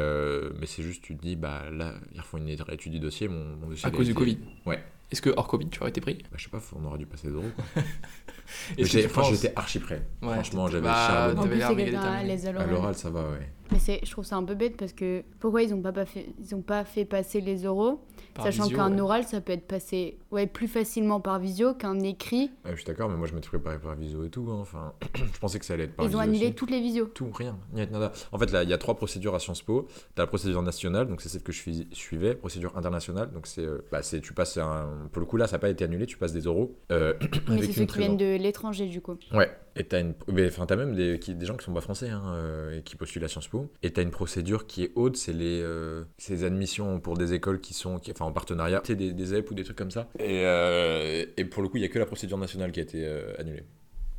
mais 0.60 0.66
c'est 0.66 0.84
juste, 0.84 1.02
tu 1.02 1.16
te 1.16 1.22
dis, 1.22 1.36
bah 1.38 1.64
là, 1.72 1.94
ils 2.14 2.20
refont 2.20 2.38
une 2.38 2.50
étude 2.50 2.92
du 2.92 3.00
dossier. 3.00 3.28
Mon, 3.30 3.56
mon 3.56 3.68
dossier 3.70 3.88
À 3.88 3.92
cause 3.92 4.06
du 4.08 4.14
Covid. 4.14 4.38
Ouais. 4.66 4.84
Est-ce 5.12 5.22
que 5.22 5.32
hors 5.36 5.48
Covid, 5.48 5.70
tu 5.70 5.80
aurais 5.82 5.90
été 5.90 6.02
pris? 6.02 6.20
Bah, 6.32 6.38
je 6.38 6.44
sais 6.44 6.50
pas, 6.50 6.62
on 6.80 6.86
aurait 6.86 7.00
dû 7.00 7.08
passer 7.08 7.30
euros. 7.30 7.50
Quoi. 7.56 7.66
Mais 8.78 8.86
j'étais 8.86 9.54
archi 9.56 9.80
prêt. 9.80 10.08
Ouais, 10.22 10.34
franchement, 10.34 10.68
j'avais 10.68 10.84
bah, 10.84 11.26
à 11.26 11.34
l'oral. 11.34 12.96
ça 12.96 13.10
va, 13.10 13.30
ouais. 13.32 13.50
Mais 13.72 13.80
c'est, 13.80 14.00
je 14.04 14.12
trouve 14.12 14.26
ça 14.26 14.36
un 14.36 14.44
peu 14.44 14.56
bête 14.56 14.78
parce 14.78 14.94
que 14.94 15.24
pourquoi 15.40 15.64
ils 15.64 15.74
ont 15.74 15.82
pas, 15.82 15.92
pas 15.92 16.06
fait, 16.06 16.28
ils 16.40 16.56
ont 16.56 16.62
pas 16.62 16.84
fait 16.84 17.06
passer 17.06 17.42
les 17.42 17.66
oraux, 17.66 18.04
Par 18.34 18.46
sachant 18.46 18.70
qu'un 18.70 18.94
ouais. 18.94 19.02
oral 19.02 19.24
ça 19.26 19.42
peut 19.42 19.52
être 19.54 19.68
passé 19.68 20.18
ouais 20.32 20.48
plus 20.48 20.68
facilement 20.68 21.20
par 21.20 21.40
visio 21.40 21.74
qu'un 21.74 22.00
écrit. 22.00 22.52
Ouais, 22.66 22.72
je 22.72 22.76
suis 22.78 22.86
d'accord, 22.86 23.10
mais 23.10 23.18
moi 23.18 23.28
je 23.28 23.34
m'étais 23.34 23.48
préparé 23.50 23.80
par 23.80 23.96
visio 23.96 24.24
et 24.24 24.30
tout. 24.30 24.48
hein. 24.50 24.58
Enfin, 24.62 24.94
je 25.16 25.40
pensais 25.40 25.60
que 25.60 25.66
ça 25.66 25.74
allait 25.74 25.86
être 25.86 25.96
par 25.96 26.06
ils 26.06 26.10
ont 26.10 26.20
visio 26.20 26.20
annulé 26.22 26.46
aussi. 26.48 26.56
toutes 26.56 26.72
les 26.72 26.82
visios. 26.82 27.06
Tout, 27.14 27.32
rien. 27.34 27.58
nada. 27.74 28.12
En 28.32 28.38
fait, 28.38 28.52
là, 28.52 28.64
il 28.64 28.70
y 28.70 28.74
a 28.74 28.78
trois 28.78 28.96
procédures 28.96 29.36
à 29.36 29.40
Sciences 29.40 29.62
Po. 29.62 29.88
Tu 30.16 30.22
as 30.22 30.24
la 30.24 30.28
procédure 30.28 30.62
nationale, 30.62 31.08
donc 31.08 31.22
c'est 31.22 31.30
celle 31.30 31.44
que 31.44 31.52
je 31.52 31.60
suis- 31.60 31.88
suivais. 31.92 32.36
Procédure 32.36 32.78
internationale, 32.78 33.32
donc 33.34 33.48
c'est. 33.48 33.62
euh, 33.66 33.80
bah, 33.92 34.02
c'est 34.04 34.22
tu 34.22 34.34
passes 34.34 34.58
un. 34.58 34.88
Pour 35.12 35.20
le 35.20 35.26
coup, 35.26 35.38
là, 35.38 35.48
ça 35.48 35.54
n'a 35.58 35.60
pas 35.60 35.70
été 35.70 35.84
annulé, 35.84 36.06
tu 36.06 36.18
passes 36.18 36.34
des 36.34 36.42
euros. 36.42 36.76
euh, 36.92 37.14
Mais 37.48 37.54
avec 37.56 37.64
c'est 37.64 37.68
une 37.68 37.74
ceux 37.74 37.86
qui 37.86 37.98
viennent 38.00 38.18
de 38.18 38.36
l'étranger 38.38 38.88
du 38.88 39.02
coup. 39.02 39.18
Ouais. 39.34 39.50
Et 39.80 39.86
t'as 39.86 40.02
une. 40.02 40.14
Enfin, 40.48 40.66
t'as 40.66 40.76
même 40.76 40.94
des, 40.94 41.18
qui- 41.20 41.34
des 41.34 41.46
gens 41.46 41.56
qui 41.58 41.64
sont 41.66 41.74
pas 41.74 41.82
français 41.82 42.10
hein, 42.10 42.22
euh, 42.36 42.78
et 42.80 42.84
qui 42.84 42.96
postulent 42.96 43.24
à 43.24 43.28
Sciences 43.28 43.48
Po. 43.48 43.72
Et 43.82 43.92
t'as 43.92 44.02
une 44.04 44.12
procédure 44.12 44.68
qui 44.68 44.84
est 44.84 44.92
haute, 44.96 45.18
c'est 45.18 45.34
les, 45.34 45.62
euh, 45.64 46.04
les 46.30 46.44
admissions 46.44 47.00
pour 47.00 47.18
des 47.18 47.34
écoles 47.34 47.62
qui 47.62 47.74
sont. 47.74 47.98
qui- 47.98 48.12
enfin, 48.12 48.26
en 48.26 48.32
partenariat. 48.32 48.82
C'est 48.86 48.96
des, 48.96 49.14
des 49.14 49.34
EP 49.34 49.50
ou 49.50 49.54
des 49.56 49.64
trucs 49.64 49.78
comme 49.78 49.92
ça. 49.92 50.10
Et, 50.20 50.44
euh, 50.46 51.26
et 51.38 51.46
pour 51.46 51.64
le 51.64 51.70
coup, 51.70 51.78
il 51.78 51.82
y 51.82 51.86
a 51.86 51.90
que 51.90 51.98
la 52.00 52.06
procédure 52.06 52.38
nationale 52.38 52.72
qui 52.72 52.80
a 52.82 52.84
été 52.84 53.08
annulée. 53.40 53.64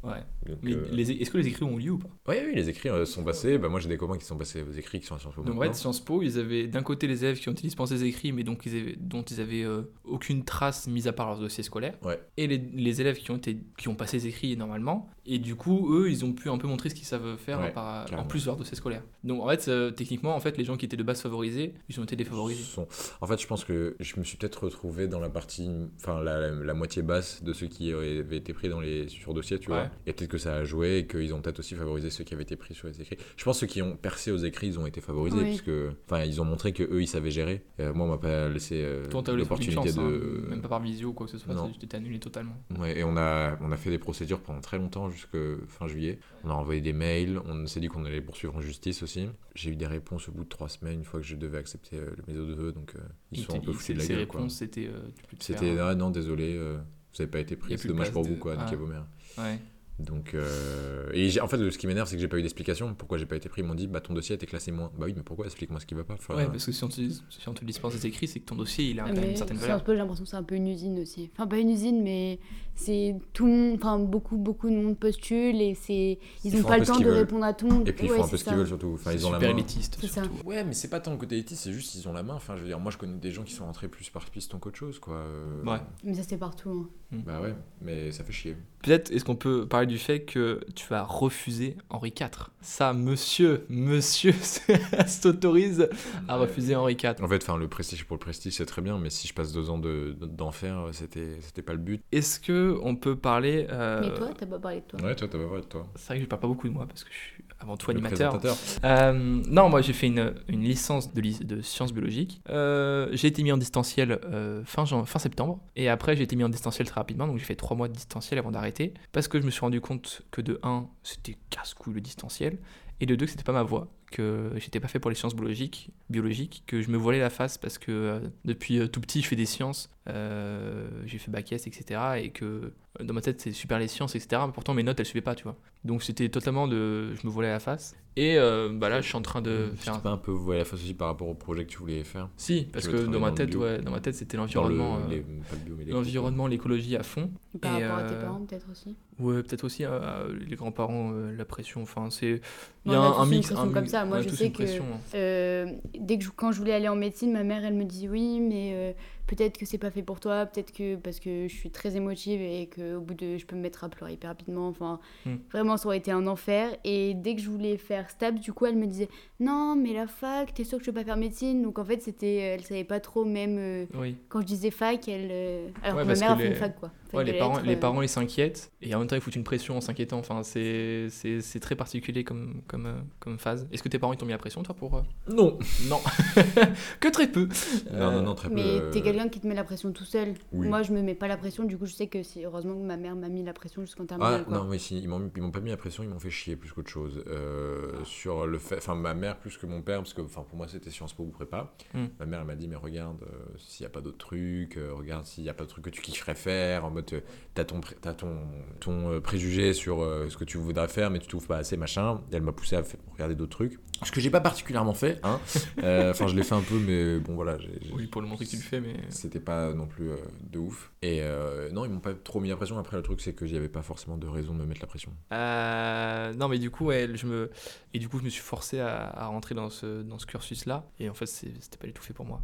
Ouais. 0.02 0.12
Donc, 0.46 0.58
Mais 0.62 0.72
euh, 0.72 0.86
les- 0.92 1.10
est-ce 1.10 1.30
que 1.30 1.36
les 1.36 1.46
écrits 1.46 1.62
ont 1.64 1.78
eu 1.78 1.82
lieu 1.82 1.90
ou 1.90 1.98
pas? 1.98 2.08
Oui, 2.28 2.36
les 2.54 2.70
écrits 2.70 2.88
euh, 2.88 3.04
sont 3.04 3.22
passés. 3.22 3.58
Bah, 3.58 3.68
moi, 3.68 3.80
j'ai 3.80 3.88
des 3.90 3.98
copains 3.98 4.16
qui 4.16 4.24
sont 4.24 4.38
passés 4.38 4.62
aux 4.62 4.72
écrits 4.72 4.98
qui 4.98 5.04
sont 5.04 5.14
à 5.14 5.18
Sciences 5.18 5.34
Po. 5.34 5.42
Donc 5.42 5.62
fait, 5.62 5.74
Sciences 5.74 6.00
Po, 6.02 6.22
ils 6.22 6.38
avaient 6.38 6.68
d'un 6.68 6.82
côté 6.82 7.06
les 7.06 7.22
élèves 7.22 7.38
qui 7.38 7.50
ont 7.50 7.52
été 7.52 7.60
dispensés 7.60 7.96
des 7.98 8.04
écrits, 8.04 8.32
mais 8.32 8.42
donc 8.42 8.64
ils 8.64 8.74
avaient- 8.80 8.96
dont 8.98 9.20
ils 9.20 9.42
avaient 9.42 9.62
euh, 9.62 9.82
aucune 10.10 10.44
trace 10.44 10.86
mis 10.88 11.08
à 11.08 11.12
part 11.12 11.28
leur 11.28 11.38
dossier 11.38 11.62
scolaire. 11.62 11.94
Ouais. 12.02 12.20
Et 12.36 12.46
les, 12.46 12.58
les 12.58 13.00
élèves 13.00 13.16
qui 13.18 13.30
ont, 13.30 13.36
été, 13.36 13.58
qui 13.78 13.88
ont 13.88 13.94
passé 13.94 14.18
les 14.18 14.26
écrits 14.26 14.56
normalement. 14.56 15.08
Et 15.26 15.38
du 15.38 15.54
coup, 15.54 15.94
eux, 15.94 16.10
ils 16.10 16.24
ont 16.24 16.32
pu 16.32 16.48
un 16.48 16.58
peu 16.58 16.66
montrer 16.66 16.88
ce 16.88 16.94
qu'ils 16.94 17.04
savent 17.06 17.36
faire 17.36 17.60
Ouais, 17.60 17.70
par- 17.72 18.06
en 18.18 18.24
plus 18.24 18.40
de 18.42 18.46
leur 18.46 18.56
dossier 18.56 18.76
scolaire. 18.76 19.02
Donc 19.22 19.42
en 19.42 19.48
fait, 19.48 19.68
euh, 19.68 19.90
techniquement, 19.90 20.34
en 20.34 20.40
fait, 20.40 20.56
les 20.58 20.64
gens 20.64 20.76
qui 20.76 20.86
étaient 20.86 20.96
de 20.96 21.02
base 21.02 21.20
favorisés, 21.20 21.74
ils 21.88 22.00
ont 22.00 22.04
été 22.04 22.16
défavorisés. 22.16 22.62
sont- 22.62 22.88
En 23.20 23.26
fait, 23.26 23.40
je 23.40 23.46
pense 23.46 23.64
que 23.64 23.96
je 24.00 24.18
me 24.18 24.24
suis 24.24 24.36
peut-être 24.36 24.64
retrouvé 24.64 25.06
dans 25.08 25.20
la 25.20 25.28
partie, 25.30 25.68
enfin 25.96 26.20
la, 26.22 26.40
la- 26.40 26.50
la 26.50 26.74
moitié 26.74 27.02
basse 27.02 27.42
de 27.44 27.52
ceux 27.52 27.66
qui 27.68 27.92
avaient 27.92 28.36
été 28.38 28.52
pris 28.52 28.68
dans 28.68 28.80
les 28.80 29.08
sur 29.08 29.34
dossier, 29.34 29.58
tu 29.58 29.70
Ouais. 29.70 29.76
vois. 29.76 29.90
Et 30.06 30.12
peut-être 30.12 30.30
que 30.30 30.38
ça 30.38 30.54
a 30.56 30.64
joué 30.64 30.98
et 30.98 31.06
qu'ils 31.06 31.32
ont 31.34 31.40
peut-être 31.40 31.58
aussi 31.60 31.74
favorisé 31.74 32.10
ceux 32.10 32.24
qui 32.24 32.34
avaient 32.34 32.42
été 32.42 32.56
pris 32.56 32.74
sur 32.74 32.88
les 32.88 33.00
écrits. 33.00 33.18
Je 33.36 33.44
pense 33.44 33.56
que 33.56 33.60
ceux 33.60 33.72
qui 33.72 33.82
ont 33.82 33.96
percé 33.96 34.30
aux 34.32 34.38
écrits, 34.38 34.68
ils 34.68 34.78
ont 34.78 34.86
été 34.86 35.00
favorisés 35.00 35.36
Oui. 35.38 35.50
parce 35.50 35.62
que, 35.62 35.92
enfin, 36.06 36.24
ils 36.24 36.40
ont 36.40 36.44
montré 36.44 36.72
que 36.72 36.82
eux, 36.82 37.02
ils 37.02 37.06
savaient 37.06 37.30
gérer. 37.30 37.62
Euh, 37.78 37.92
moi, 37.92 38.06
on 38.06 38.10
m'a 38.10 38.18
pas 38.18 38.48
laissé 38.48 38.82
euh, 38.82 39.04
l'opportunité 39.36 39.74
chance, 39.74 39.96
de. 40.08 40.42
hein, 40.44 40.48
même 40.50 40.62
pas 40.62 40.68
par 40.68 40.80
visio 40.80 41.08
ou 41.08 41.12
quoi 41.12 41.26
que 41.26 41.32
ce 41.32 41.38
soit, 41.38 41.54
t'es 41.78 41.94
annulé 41.96 42.18
totalement. 42.18 42.56
Ouais, 42.78 42.98
et 42.98 43.04
on 43.04 43.16
a, 43.16 43.56
on 43.60 43.70
a 43.72 43.76
fait 43.76 43.90
des 43.90 43.98
procédures 43.98 44.40
pendant 44.40 44.60
très 44.60 44.78
longtemps, 44.78 45.10
jusque 45.10 45.36
fin 45.68 45.86
juillet. 45.86 46.18
On 46.44 46.50
a 46.50 46.54
envoyé 46.54 46.80
des 46.80 46.92
mails, 46.92 47.40
on 47.46 47.66
s'est 47.66 47.80
dit 47.80 47.88
qu'on 47.88 48.04
allait 48.04 48.20
poursuivre 48.20 48.56
en 48.56 48.60
justice 48.60 49.02
aussi. 49.02 49.28
J'ai 49.54 49.70
eu 49.70 49.76
des 49.76 49.86
réponses 49.86 50.28
au 50.28 50.32
bout 50.32 50.44
de 50.44 50.48
trois 50.48 50.68
semaines, 50.68 50.98
une 51.00 51.04
fois 51.04 51.20
que 51.20 51.26
je 51.26 51.36
devais 51.36 51.58
accepter 51.58 51.96
euh, 51.96 52.10
mes 52.28 52.34
vœux, 52.34 52.72
donc 52.72 52.94
euh, 52.96 53.00
ils 53.32 53.40
sont 53.42 53.56
un 53.56 53.60
peu 53.60 53.72
foutus 53.72 53.86
ces- 53.86 53.94
de 53.94 53.98
la 53.98 54.04
ces 54.04 54.14
gueule. 54.14 54.26
quoi. 54.26 54.40
réponses, 54.40 54.54
c'était. 54.56 54.86
euh, 54.86 55.00
C'était 55.38 55.74
faire, 55.74 55.86
ah 55.86 55.94
non 55.94 56.10
désolé 56.10 56.54
euh, 56.56 56.78
vous 57.14 57.22
avez 57.22 57.30
pas 57.30 57.40
été 57.40 57.56
pris 57.56 57.76
c'est 57.78 57.88
dommage 57.88 58.12
pour 58.12 58.22
de- 58.24 58.28
vous 58.28 58.36
quoi 58.36 58.54
Ah. 58.58 58.70
mères 58.76 59.06
Ouais. 59.38 59.58
Donc 60.00 60.34
euh, 60.34 61.08
et 61.12 61.40
en 61.40 61.48
fait 61.48 61.56
ce 61.70 61.78
qui 61.78 61.86
m'énerve 61.86 62.08
c'est 62.08 62.16
que 62.16 62.20
j'ai 62.20 62.28
pas 62.28 62.38
eu 62.38 62.42
d'explication 62.42 62.94
pourquoi 62.94 63.18
j'ai 63.18 63.26
pas 63.26 63.36
été 63.36 63.48
pris 63.48 63.62
ils 63.62 63.66
m'ont 63.66 63.74
dit 63.74 63.86
bah 63.86 64.00
ton 64.00 64.14
dossier 64.14 64.32
a 64.32 64.36
été 64.36 64.46
classé 64.46 64.72
moins 64.72 64.90
bah 64.98 65.06
oui 65.06 65.14
mais 65.16 65.22
pourquoi? 65.22 65.46
Explique-moi 65.46 65.80
ce 65.80 65.86
qui 65.86 65.94
va 65.94 66.04
pas 66.04 66.14
Enfin, 66.14 66.34
Ouais, 66.36 66.46
parce 66.46 66.66
que 66.66 66.72
si 66.72 66.84
on, 66.84 66.88
te, 66.88 66.94
si 66.94 67.48
on 67.48 67.54
te 67.54 67.64
dispense 67.64 67.94
des 67.94 68.06
écrits, 68.06 68.26
c'est 68.28 68.40
que 68.40 68.46
ton 68.46 68.54
dossier, 68.56 68.90
il 68.90 69.00
a 69.00 69.04
quand 69.04 69.14
même 69.14 69.30
une 69.30 69.36
certaine 69.36 69.56
valeur. 69.58 69.82
Po, 69.84 69.92
j'ai 69.92 69.98
l'impression 69.98 70.24
que 70.24 70.30
c'est 70.30 70.36
un 70.36 70.42
peu 70.42 70.54
une 70.54 70.68
usine 70.68 70.98
aussi. 71.00 71.30
Enfin 71.34 71.46
pas 71.46 71.58
une 71.58 71.70
usine, 71.70 72.02
mais 72.02 72.38
c'est 72.74 73.14
tout 73.32 73.46
le 73.46 73.52
monde, 73.52 73.74
enfin 73.76 73.98
beaucoup 73.98 74.36
beaucoup 74.38 74.68
de 74.70 74.74
monde 74.76 74.98
postule 74.98 75.60
et 75.60 75.74
c'est 75.74 76.18
ils 76.44 76.54
Ils 76.54 76.60
ont 76.60 76.64
pas 76.66 76.74
un 76.74 76.78
le 76.78 76.86
temps 76.86 76.98
de 76.98 77.04
veulent. 77.04 77.14
répondre 77.14 77.44
à 77.44 77.52
tout 77.52 77.68
le 77.68 77.74
monde. 77.74 77.88
et 77.88 77.92
puis 77.92 78.06
ils 78.06 78.10
Ouais, 78.10 78.16
font 78.18 78.24
un 78.24 78.28
peu 78.28 78.36
c'est 78.36 78.44
ce 78.44 78.48
qu'ils 78.48 78.56
veulent 78.58 78.66
surtout 78.66 78.92
enfin 78.94 79.10
C'est 79.10 79.16
ils 79.18 79.26
ont 79.26 79.30
la 79.32 79.38
super 79.38 79.50
main 79.52 79.56
élitiste, 79.58 79.98
C'est 80.00 80.06
ça. 80.06 80.22
surtout. 80.24 80.46
ouais 80.48 80.64
mais 80.64 80.72
c'est 80.72 80.88
pas 80.88 81.00
tant 81.00 81.16
côté 81.16 81.34
élitiste 81.36 81.62
c'est 81.64 81.72
juste 81.72 81.94
ils 81.94 82.08
ont 82.08 82.12
la 82.12 82.22
main 82.22 82.34
enfin 82.34 82.56
je 82.56 82.62
veux 82.62 82.68
dire 82.68 82.80
moi 82.80 82.90
je 82.90 82.96
connais 82.98 83.18
des 83.18 83.30
gens 83.32 83.42
qui 83.42 83.52
sont 83.52 83.64
rentrés 83.66 83.88
plus 83.88 84.08
par 84.10 84.24
piston 84.30 84.58
qu'autre 84.58 84.78
chose 84.78 84.98
quoi 84.98 85.22
Ouais. 85.66 85.78
Mais 86.04 86.14
ça 86.14 86.22
c'est 86.26 86.38
partout. 86.38 86.88
hein. 87.12 87.18
bah 87.26 87.40
ouais 87.40 87.54
mais 87.82 88.12
ça 88.12 88.24
fait 88.24 88.32
chier 88.32 88.56
Peut-être 88.82 89.10
est-ce 89.12 89.24
qu'on 89.26 89.36
peut 89.36 89.66
parler 89.66 89.86
du 89.90 89.98
fait 89.98 90.20
que 90.24 90.60
tu 90.74 90.92
as 90.94 91.02
refusé 91.02 91.76
Henri 91.90 92.12
IV 92.18 92.50
Ça, 92.62 92.92
monsieur, 92.92 93.66
monsieur 93.68 94.32
s'autorise 95.06 95.88
à 96.28 96.36
refuser 96.36 96.74
Henri 96.76 96.94
IV. 96.94 97.14
en 97.22 97.28
fait 97.28 97.42
enfin 97.42 97.56
le 97.56 97.68
prestige 97.68 98.04
pour 98.04 98.16
le 98.16 98.20
prestige 98.20 98.54
c'est 98.54 98.66
très 98.66 98.82
bien 98.82 98.98
mais 98.98 99.10
si 99.10 99.26
je 99.28 99.34
passe 99.34 99.52
deux 99.52 99.70
ans 99.70 99.78
de- 99.78 100.16
d'enfer 100.20 100.88
c'était 100.92 101.36
c'était 101.42 101.62
pas 101.62 101.72
le 101.72 101.78
but 101.78 102.02
Est-ce 102.12 102.40
que 102.40 102.78
on 102.82 102.96
peut 102.96 103.16
parler 103.16 103.66
euh, 103.70 104.00
Mais 104.00 104.14
toi, 104.14 104.30
t'as 104.36 104.46
pas 104.46 104.58
parlé 104.58 104.80
de 104.80 104.84
toi. 104.86 105.00
ouais 105.02 105.14
toi 105.16 105.28
t'as 105.30 105.38
pas 105.38 105.46
parlé 105.46 105.62
de 105.62 105.66
toi 105.66 105.86
C'est 105.96 106.06
vrai 106.08 106.16
que 106.18 106.24
je 106.24 106.28
parle 106.28 106.40
pas 106.42 106.48
beaucoup 106.48 106.68
de 106.68 106.72
moi 106.72 106.86
parce 106.86 107.04
que 107.04 107.10
je 107.12 107.16
suis 107.18 107.44
avant 107.60 107.76
tout 107.76 107.90
animateur. 107.90 108.40
Euh, 108.84 109.12
non, 109.12 109.68
moi 109.68 109.82
j'ai 109.82 109.92
fait 109.92 110.06
une, 110.06 110.34
une 110.48 110.62
licence 110.62 111.12
de, 111.12 111.60
sciences 111.60 111.92
biologiques. 111.92 112.40
Euh, 112.48 113.08
j'ai 113.12 113.28
été 113.28 113.42
mis 113.42 113.52
en 113.52 113.58
distanciel 113.58 114.18
euh, 114.24 114.62
fin, 114.64 114.84
septembre. 115.18 115.60
Et 115.76 115.88
après 115.88 116.16
j'ai 116.16 116.22
été 116.22 116.36
mis 116.36 116.44
en 116.44 116.48
distanciel 116.48 116.88
très 116.88 117.00
rapidement. 117.00 117.26
Donc 117.26 117.38
j'ai 117.38 117.44
fait 117.44 117.56
trois 117.56 117.76
mois 117.76 117.88
de 117.88 117.92
distanciel 117.92 118.38
avant 118.38 118.50
d'arrêter. 118.50 118.94
Parce 119.12 119.28
que 119.28 119.40
je 119.40 119.44
me 119.46 119.50
suis 119.50 119.60
rendu 119.60 119.80
compte 119.80 120.22
que 120.30 120.40
de 120.40 120.58
1, 120.62 120.86
c'était 121.02 121.36
casse-couille 121.50 121.94
le 121.94 122.00
distanciel. 122.00 122.58
Et 123.02 123.06
de 123.06 123.14
2, 123.14 123.24
que 123.24 123.30
c'était 123.30 123.44
pas 123.44 123.52
ma 123.52 123.62
voie. 123.62 123.88
Que 124.10 124.50
j'étais 124.56 124.80
pas 124.80 124.88
fait 124.88 124.98
pour 124.98 125.08
les 125.10 125.14
sciences 125.16 125.36
biologiques, 125.36 125.90
biologiques 126.08 126.64
que 126.66 126.82
je 126.82 126.90
me 126.90 126.96
voilais 126.96 127.20
la 127.20 127.30
face 127.30 127.58
parce 127.58 127.78
que 127.78 127.92
euh, 127.92 128.20
depuis 128.44 128.78
euh, 128.80 128.88
tout 128.88 129.00
petit 129.00 129.22
je 129.22 129.28
fais 129.28 129.36
des 129.36 129.46
sciences. 129.46 129.88
Euh, 130.08 130.88
j'ai 131.06 131.18
fait 131.18 131.30
bac 131.30 131.52
S, 131.52 131.66
etc. 131.68 132.00
Et 132.20 132.30
que 132.30 132.72
dans 133.00 133.14
ma 133.14 133.20
tête 133.20 133.40
c'est 133.40 133.52
super 133.52 133.78
les 133.78 133.86
sciences, 133.86 134.16
etc. 134.16 134.42
Mais 134.46 134.52
pourtant 134.52 134.74
mes 134.74 134.82
notes 134.82 134.98
elles 134.98 135.06
suivaient 135.06 135.20
pas, 135.20 135.36
tu 135.36 135.44
vois. 135.44 135.56
Donc 135.84 136.02
c'était 136.02 136.28
totalement 136.28 136.66
de. 136.66 137.14
Je 137.14 137.24
me 137.26 137.30
voilais 137.30 137.50
la 137.50 137.60
face. 137.60 137.94
Et 138.16 138.36
euh, 138.36 138.70
bah 138.74 138.88
là 138.88 139.00
je 139.00 139.06
suis 139.06 139.16
en 139.16 139.22
train 139.22 139.40
de 139.40 139.68
Tu 139.76 139.84
faire. 139.84 139.94
t'es 139.94 140.00
pas 140.02 140.10
un 140.10 140.16
peu 140.16 140.32
voulu 140.32 140.58
la 140.58 140.64
face 140.64 140.80
aussi 140.80 140.94
par 140.94 141.06
rapport 141.08 141.28
au 141.28 141.34
projet 141.34 141.64
que 141.64 141.70
tu 141.70 141.78
voulais 141.78 142.02
faire? 142.02 142.28
Si, 142.36 142.66
parce 142.72 142.88
que 142.88 143.06
dans 143.06 143.20
ma 143.20 143.30
tête, 143.30 143.54
ouais, 143.54 143.80
dans 143.80 143.92
ma 143.92 144.00
tête 144.00 144.16
c'était 144.16 144.36
l'environnement. 144.36 144.98
euh, 145.08 145.08
le 145.08 145.90
L'environnement, 145.92 146.46
l'écologie 146.48 146.96
à 146.96 147.02
fond. 147.04 147.30
Par 147.60 147.78
Et, 147.78 147.86
rapport 147.86 148.04
à 148.04 148.08
tes 148.08 148.16
parents 148.16 148.40
peut-être 148.44 148.66
aussi? 148.70 148.96
Ouais, 149.18 149.42
peut-être 149.42 149.64
aussi 149.64 149.84
euh, 149.84 150.32
les 150.48 150.56
grands-parents, 150.56 151.12
euh, 151.12 151.36
la 151.36 151.44
pression. 151.44 151.82
Enfin, 151.82 152.08
c'est. 152.10 152.40
Il 152.86 152.92
y 152.92 152.94
a 152.94 153.00
un, 153.00 153.12
un 153.18 153.26
mix. 153.26 153.52
un 153.52 153.68
comme 153.70 153.84
mi- 153.84 153.88
ça. 154.00 154.04
Moi, 154.06 154.20
je 154.22 154.28
sais 154.36 154.50
que- 154.50 154.62
hein. 154.82 155.00
Euh, 155.14 155.66
dès 155.98 156.18
que 156.18 156.24
je- 156.24 156.30
quand 156.30 156.52
je 156.52 156.58
voulais 156.58 156.72
aller 156.74 156.88
en 156.88 156.96
médecine, 156.96 157.32
ma 157.32 157.42
mère 157.44 157.64
elle 157.64 157.74
me 157.74 157.84
disait 157.84 158.08
oui, 158.08 158.40
mais 158.40 158.72
euh, 158.74 158.92
peut-être 159.26 159.58
que 159.58 159.66
c'est 159.66 159.78
pas 159.78 159.90
fait 159.90 160.02
pour 160.02 160.20
toi, 160.20 160.46
peut-être 160.46 160.72
que 160.72 160.96
parce 160.96 161.20
que 161.20 161.46
je 161.48 161.54
suis 161.54 161.70
très 161.70 161.96
émotive 161.96 162.40
et 162.40 162.66
que 162.66 162.96
au 162.96 163.00
bout 163.00 163.14
de 163.14 163.36
je 163.38 163.46
peux 163.46 163.56
me 163.56 163.60
mettre 163.62 163.84
à 163.84 163.88
pleurer 163.88 164.14
hyper 164.14 164.30
rapidement. 164.30 164.68
Enfin, 164.68 164.98
Hmm. 165.26 165.36
vraiment 165.52 165.76
ça 165.76 165.86
aurait 165.86 165.98
été 165.98 166.10
un 166.10 166.26
enfer. 166.26 166.76
Et 166.84 167.14
dès 167.14 167.34
que 167.36 167.40
je 167.42 167.50
voulais 167.50 167.76
faire 167.76 168.08
STAPS, 168.10 168.40
du 168.40 168.52
coup 168.52 168.66
elle 168.66 168.76
me 168.76 168.86
disait 168.86 169.08
non, 169.38 169.76
mais 169.76 169.92
la 169.92 170.06
fac, 170.06 170.52
t'es 170.54 170.64
sûre 170.64 170.78
que 170.78 170.84
je 170.84 170.90
peux 170.90 170.94
pas 171.00 171.04
faire 171.04 171.16
médecine? 171.16 171.62
Donc 171.62 171.78
en 171.78 171.84
fait 171.84 172.02
c'était, 172.02 172.36
elle 172.36 172.62
savait 172.64 172.84
pas 172.84 173.00
trop 173.00 173.24
même 173.24 173.56
euh, 173.58 173.86
Oui. 173.94 174.16
quand 174.28 174.40
je 174.40 174.46
disais 174.46 174.70
fac, 174.70 175.08
elle. 175.08 175.28
euh, 175.30 175.68
Alors 175.82 175.96
Ouais, 175.98 176.02
que 176.02 176.08
ma 176.08 176.14
mère 176.14 176.30
a 176.32 176.34
que 176.36 176.40
fait 176.42 176.48
une 176.48 176.54
fac 176.54 176.78
quoi. 176.78 176.90
Fac 177.10 177.18
Ouais, 177.18 177.24
les 177.24 177.32
parents, 177.38 177.54
lettres, 177.56 177.66
les 177.66 177.74
euh, 177.74 177.80
parents 177.80 178.02
ils 178.02 178.08
s'inquiètent 178.08 178.70
et 178.82 178.94
en 178.94 179.00
même 179.00 179.08
temps 179.08 179.16
ils 179.16 179.22
foutent 179.22 179.34
une 179.36 179.42
pression 179.44 179.76
en 179.76 179.80
s'inquiétant. 179.80 180.18
Enfin, 180.18 180.42
c'est 180.42 181.08
c'est- 181.10 181.40
c'est 181.40 181.58
très 181.60 181.74
particulier 181.74 182.22
comme, 182.24 182.62
comme, 182.68 182.86
euh, 182.86 182.94
comme 183.18 183.38
phase. 183.38 183.66
Est-ce 183.72 183.82
que 183.82 183.88
tes 183.88 183.98
parents 183.98 184.12
ils 184.12 184.16
t'ont 184.16 184.26
mis 184.26 184.32
la 184.32 184.38
pression 184.38 184.62
toi 184.62 184.74
pour. 184.74 184.94
euh, 184.96 185.02
Non 185.28 185.58
Non 185.88 186.00
Que 187.00 187.08
très 187.08 187.26
peu 187.26 187.48
Non, 187.92 187.98
Euh, 188.00 188.10
non, 188.16 188.22
non, 188.22 188.34
très 188.34 188.48
peu. 188.48 188.54
Mais 188.54 188.62
euh, 188.64 188.90
t'es 188.90 189.00
quelqu'un 189.02 189.19
quelqu'un 189.20 189.28
qui 189.30 189.40
te 189.40 189.46
met 189.46 189.54
la 189.54 189.64
pression 189.64 189.92
tout 189.92 190.04
seul. 190.04 190.34
Oui. 190.52 190.68
Moi, 190.68 190.82
je 190.82 190.92
me 190.92 191.02
mets 191.02 191.14
pas 191.14 191.28
la 191.28 191.36
pression, 191.36 191.64
du 191.64 191.76
coup, 191.76 191.86
je 191.86 191.92
sais 191.94 192.06
que 192.06 192.22
c'est 192.22 192.44
heureusement 192.44 192.74
que 192.74 192.84
ma 192.86 192.96
mère 192.96 193.14
m'a 193.16 193.28
mis 193.28 193.42
la 193.42 193.52
pression 193.52 193.82
jusqu'en 193.82 194.04
Ah 194.04 194.06
terminale. 194.06 194.44
quoi. 194.44 194.58
non, 194.58 194.64
mais 194.64 194.78
si, 194.78 194.98
ils 194.98 195.08
m'ont 195.08 195.30
ils 195.36 195.42
m'ont 195.42 195.50
pas 195.50 195.60
mis 195.60 195.70
la 195.70 195.76
pression, 195.76 196.02
ils 196.02 196.08
m'ont 196.08 196.18
fait 196.18 196.30
chier 196.30 196.56
plus 196.56 196.72
qu'autre 196.72 196.90
chose. 196.90 197.22
Euh, 197.26 198.02
sur 198.04 198.46
le 198.46 198.58
fait, 198.58 198.76
enfin 198.78 198.94
ma 198.94 199.14
mère 199.14 199.38
plus 199.38 199.56
que 199.58 199.66
mon 199.66 199.82
père, 199.82 199.98
parce 199.98 200.14
que 200.14 200.20
enfin 200.22 200.42
pour 200.48 200.56
moi 200.56 200.66
c'était 200.68 200.90
Sciences 200.90 201.12
Po 201.12 201.22
ou 201.24 201.28
prépa. 201.30 201.72
Mm. 201.94 202.04
Ma 202.18 202.26
mère 202.26 202.40
elle 202.40 202.46
m'a 202.46 202.54
dit 202.54 202.68
mais 202.68 202.76
regarde 202.76 203.22
euh, 203.22 203.26
s'il 203.58 203.82
y 203.84 203.86
a 203.86 203.90
pas 203.90 204.00
d'autres 204.00 204.18
trucs, 204.18 204.76
euh, 204.76 204.92
regarde 204.94 205.24
s'il 205.26 205.44
y 205.44 205.48
a 205.48 205.54
pas 205.54 205.64
de 205.64 205.68
trucs 205.68 205.84
que 205.84 205.90
tu 205.90 206.00
kifferais 206.00 206.34
faire, 206.34 206.84
en 206.84 206.90
mode 206.90 207.10
t'as 207.54 207.64
ton 207.64 207.80
pré- 207.80 207.96
t'as 208.00 208.14
ton 208.14 208.36
ton 208.80 209.10
euh, 209.12 209.20
préjugé 209.20 209.72
sur 209.74 210.02
euh, 210.02 210.28
ce 210.28 210.36
que 210.36 210.44
tu 210.44 210.58
voudrais 210.58 210.88
faire, 210.88 211.10
mais 211.10 211.18
tu 211.18 211.26
trouves 211.28 211.46
pas 211.46 211.58
assez 211.58 211.76
machin. 211.76 212.20
Et 212.32 212.36
elle 212.36 212.42
m'a 212.42 212.52
poussé 212.52 212.76
à 212.76 212.82
regarder 213.12 213.34
d'autres 213.34 213.56
trucs, 213.56 213.78
ce 214.02 214.12
que 214.12 214.20
j'ai 214.20 214.30
pas 214.30 214.40
particulièrement 214.40 214.94
fait. 214.94 215.18
hein. 215.22 215.40
Euh, 215.82 216.10
Enfin 216.10 216.26
je 216.26 216.36
l'ai 216.36 216.42
fait 216.42 216.54
un 216.54 216.60
peu, 216.62 216.78
mais 216.78 217.18
bon 217.18 217.34
voilà. 217.34 217.56
j'ai- 217.58 217.78
j'ai- 217.80 217.92
Oui, 217.92 218.06
pour 218.06 218.20
le 218.20 218.28
montrer 218.28 218.44
que 218.44 218.50
tu 218.50 218.56
le 218.56 218.62
fais, 218.62 218.80
mais. 218.80 218.94
C'était 219.08 219.40
pas 219.40 219.72
non 219.72 219.86
plus 219.86 220.10
euh, 220.10 220.16
de 220.42 220.58
ouf. 220.58 220.92
Et 221.02 221.20
euh, 221.22 221.70
non, 221.70 221.84
ils 221.84 221.90
m'ont 221.90 222.00
pas 222.00 222.14
trop 222.14 222.40
mis 222.40 222.48
la 222.48 222.56
pression. 222.56 222.78
Après, 222.78 222.96
le 222.96 223.02
truc, 223.02 223.20
c'est 223.20 223.32
que 223.32 223.46
j'y 223.46 223.56
avais 223.56 223.68
pas 223.68 223.82
forcément 223.82 224.16
de 224.16 224.26
raison 224.26 224.54
de 224.54 224.58
me 224.60 224.66
mettre 224.66 224.80
la 224.80 224.86
pression. 224.86 225.12
Euh, 225.32 226.32
non, 226.34 226.48
mais 226.48 226.58
du 226.58 226.70
coup, 226.70 226.90
je 226.90 227.26
me... 227.26 227.50
Et 227.94 227.98
du 227.98 228.08
coup, 228.08 228.18
je 228.18 228.24
me 228.24 228.28
suis 228.28 228.42
forcé 228.42 228.80
à, 228.80 229.26
rentrer 229.26 229.54
dans 229.54 229.70
ce, 229.70 230.02
dans 230.02 230.18
ce 230.18 230.26
cursus-là. 230.26 230.84
Et 230.98 231.08
en 231.08 231.14
fait, 231.14 231.26
c'était 231.26 231.78
pas 231.78 231.86
du 231.86 231.92
tout 231.92 232.02
fait 232.02 232.14
pour 232.14 232.26
moi. 232.26 232.40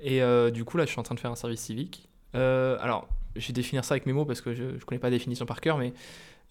Et 0.00 0.20
du 0.52 0.64
coup, 0.64 0.76
là, 0.76 0.84
je 0.84 0.90
suis 0.90 1.00
en 1.00 1.02
train 1.02 1.14
de 1.14 1.20
faire 1.20 1.30
un 1.30 1.36
service 1.36 1.60
civique. 1.60 2.08
Alors, 2.34 3.08
je 3.34 3.46
vais 3.46 3.52
définir 3.52 3.84
ça 3.84 3.94
avec 3.94 4.06
mes 4.06 4.12
mots 4.12 4.24
parce 4.24 4.40
que 4.40 4.54
je, 4.54 4.78
je 4.78 4.84
connais 4.84 4.98
pas 4.98 5.08
la 5.08 5.16
définition 5.16 5.46
par 5.46 5.60
cœur, 5.60 5.78
mais 5.78 5.92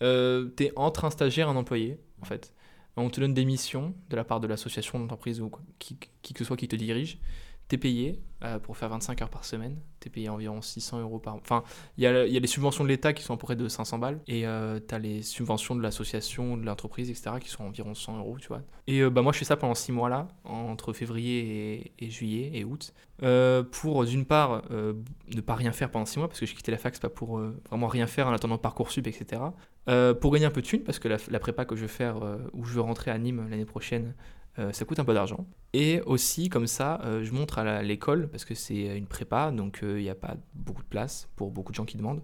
euh, 0.02 0.50
tu 0.58 0.70
entre 0.76 1.06
un 1.06 1.10
stagiaire 1.10 1.48
et 1.48 1.52
un 1.52 1.56
employé, 1.56 2.00
en 2.22 2.26
fait. 2.26 2.54
On 2.98 3.10
te 3.10 3.20
donne 3.20 3.34
des 3.34 3.46
missions 3.46 3.94
de 4.10 4.16
la 4.16 4.24
part 4.24 4.40
de 4.40 4.48
l'association, 4.48 5.00
d'entreprise 5.00 5.42
ou 5.42 5.52
qui 5.80 5.98
que 5.98 6.40
ce 6.40 6.46
soit 6.46 6.58
qui 6.58 6.68
te 6.68 6.76
dirige. 6.76 7.20
Tu 7.68 7.76
es 7.76 7.78
payé 7.78 8.22
euh, 8.44 8.60
pour 8.60 8.78
faire 8.78 8.90
25 8.90 9.22
heures 9.22 9.30
par 9.30 9.46
semaine. 9.46 9.78
Tu 10.00 10.08
es 10.08 10.12
payé 10.12 10.30
environ 10.30 10.62
600 10.62 11.02
euros 11.02 11.20
par 11.20 11.36
Enfin, 11.36 11.64
il 11.98 12.02
y, 12.02 12.04
y 12.04 12.08
a 12.08 12.40
les 12.40 12.48
subventions 12.48 12.84
de 12.84 12.90
l'État 12.90 13.14
qui 13.14 13.24
sont 13.24 13.34
à 13.34 13.38
peu 13.38 13.46
près 13.46 13.56
de 13.56 13.68
500 13.68 13.98
balles. 13.98 14.20
Et 14.28 14.42
tu 14.42 14.96
as 14.96 15.00
les 15.00 15.22
subventions 15.24 15.76
de 15.76 15.82
l'association, 15.82 16.58
de 16.58 16.66
l'entreprise, 16.66 17.10
etc., 17.10 17.38
qui 17.40 17.50
sont 17.50 17.64
environ 17.64 17.94
100 17.94 18.20
euros, 18.20 18.38
tu 18.40 18.48
vois. 18.48 18.62
Et 18.88 19.02
euh, 19.02 19.10
bah, 19.10 19.22
moi, 19.22 19.32
je 19.34 19.40
fais 19.40 19.46
ça 19.46 19.58
pendant 19.58 19.76
6 19.76 19.92
mois 19.92 20.10
là, 20.10 20.28
entre 20.44 20.94
février 20.94 21.92
et, 22.00 22.06
et 22.06 22.10
juillet 22.10 22.52
et 22.54 22.64
août. 22.64 22.94
Euh, 23.24 23.64
pour, 23.64 24.06
d'une 24.06 24.26
part, 24.26 24.64
euh, 24.72 24.94
ne 25.34 25.42
pas 25.42 25.56
rien 25.56 25.72
faire 25.72 25.90
pendant 25.90 26.06
6 26.06 26.20
mois, 26.20 26.28
parce 26.28 26.40
que 26.40 26.46
j'ai 26.46 26.56
quitté 26.56 26.72
la 26.72 26.78
fac, 26.78 26.94
c'est 26.94 27.02
pas 27.02 27.10
pour 27.10 27.40
euh, 27.40 27.60
vraiment 27.70 27.88
rien 27.88 28.08
faire 28.08 28.28
en 28.28 28.34
attendant 28.34 28.58
Parcoursup, 28.58 29.08
etc. 29.08 29.42
Euh, 29.88 30.14
pour 30.14 30.34
gagner 30.34 30.46
un 30.46 30.52
peu 30.52 30.62
de 30.62 30.68
thunes, 30.68 30.84
parce 30.84 31.00
que 31.00 31.08
la, 31.08 31.40
prépa 31.40 31.66
que 31.66 31.76
je 31.76 31.82
vais 31.82 31.88
faire, 31.88 32.24
euh, 32.24 32.38
où 32.54 32.66
je 32.66 32.74
veux 32.74 32.82
rentrer 32.82 33.12
à 33.12 33.18
Nîmes 33.18 33.48
l'année 33.50 33.66
prochaine, 33.66 34.14
euh, 34.60 34.72
ça 34.72 34.86
coûte 34.86 35.00
un 35.00 35.06
peu 35.06 35.14
d'argent. 35.14 35.46
Et 35.74 36.02
aussi, 36.06 36.50
comme 36.50 36.68
ça, 36.68 37.02
euh, 37.04 37.24
je 37.24 37.32
montre 37.34 37.58
à 37.60 37.82
l'école, 37.82 38.28
parce 38.30 38.46
que 38.46 38.56
c'est 38.56 38.98
une 38.98 39.08
prépa, 39.08 39.52
donc 39.52 39.80
il 39.84 39.96
n'y 39.98 40.10
a 40.10 40.16
pas 40.16 40.36
beaucoup 40.54 40.84
de 40.84 40.88
place 40.88 41.28
pour 41.36 41.52
beaucoup 41.52 41.72
de 41.72 41.76
gens 41.78 41.86
qui 41.86 41.98
demandent. 41.98 42.22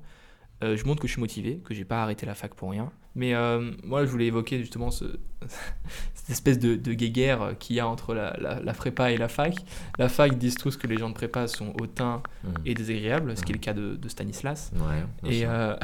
Euh, 0.64 0.78
je 0.78 0.86
montre 0.86 1.02
que 1.02 1.08
je 1.08 1.14
suis 1.14 1.20
motivé, 1.20 1.58
que 1.66 1.74
j'ai 1.74 1.86
pas 1.86 2.04
arrêté 2.04 2.26
la 2.28 2.36
fac 2.36 2.54
pour 2.54 2.70
rien. 2.70 2.92
Mais 3.16 3.34
euh, 3.34 3.72
moi, 3.84 4.06
je 4.06 4.12
voulais 4.12 4.28
évoquer 4.28 4.60
justement 4.60 4.92
ce- 4.92 5.18
cette 6.14 6.30
espèce 6.30 6.60
de, 6.60 6.76
de 6.76 6.94
guéguerre 6.94 7.56
qu'il 7.60 7.76
y 7.76 7.80
a 7.80 7.88
entre 7.88 8.14
la, 8.14 8.38
la- 8.40 8.60
la 8.62 8.74
prépa 8.74 9.12
et 9.12 9.18
la 9.18 9.28
fac. 9.28 9.56
La 9.98 10.08
fac 10.08 10.38
disent 10.38 10.56
tous 10.56 10.78
que 10.78 10.86
les 10.86 10.98
gens 10.98 11.10
de 11.10 11.16
prépa 11.16 11.48
sont 11.48 11.74
hautains 11.82 12.22
et 12.64 12.76
désagréables, 12.76 13.36
ce 13.36 13.42
qui 13.44 13.52
est 13.52 13.56
le 13.56 13.60
cas 13.60 13.74
de, 13.74 13.96
de 13.96 14.08
Stanislas. 14.08 14.72
Ouais. 14.76 15.32
Et, 15.32 15.46
euh, 15.48 15.76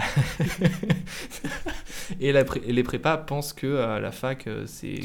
et, 2.20 2.32
la 2.32 2.44
pré- 2.44 2.62
et 2.66 2.74
les 2.74 2.84
prépas 2.84 3.18
pensent 3.18 3.54
que 3.54 3.68
euh, 3.68 4.00
la 4.00 4.12
fac, 4.12 4.48
euh, 4.48 4.64
c'est 4.66 5.00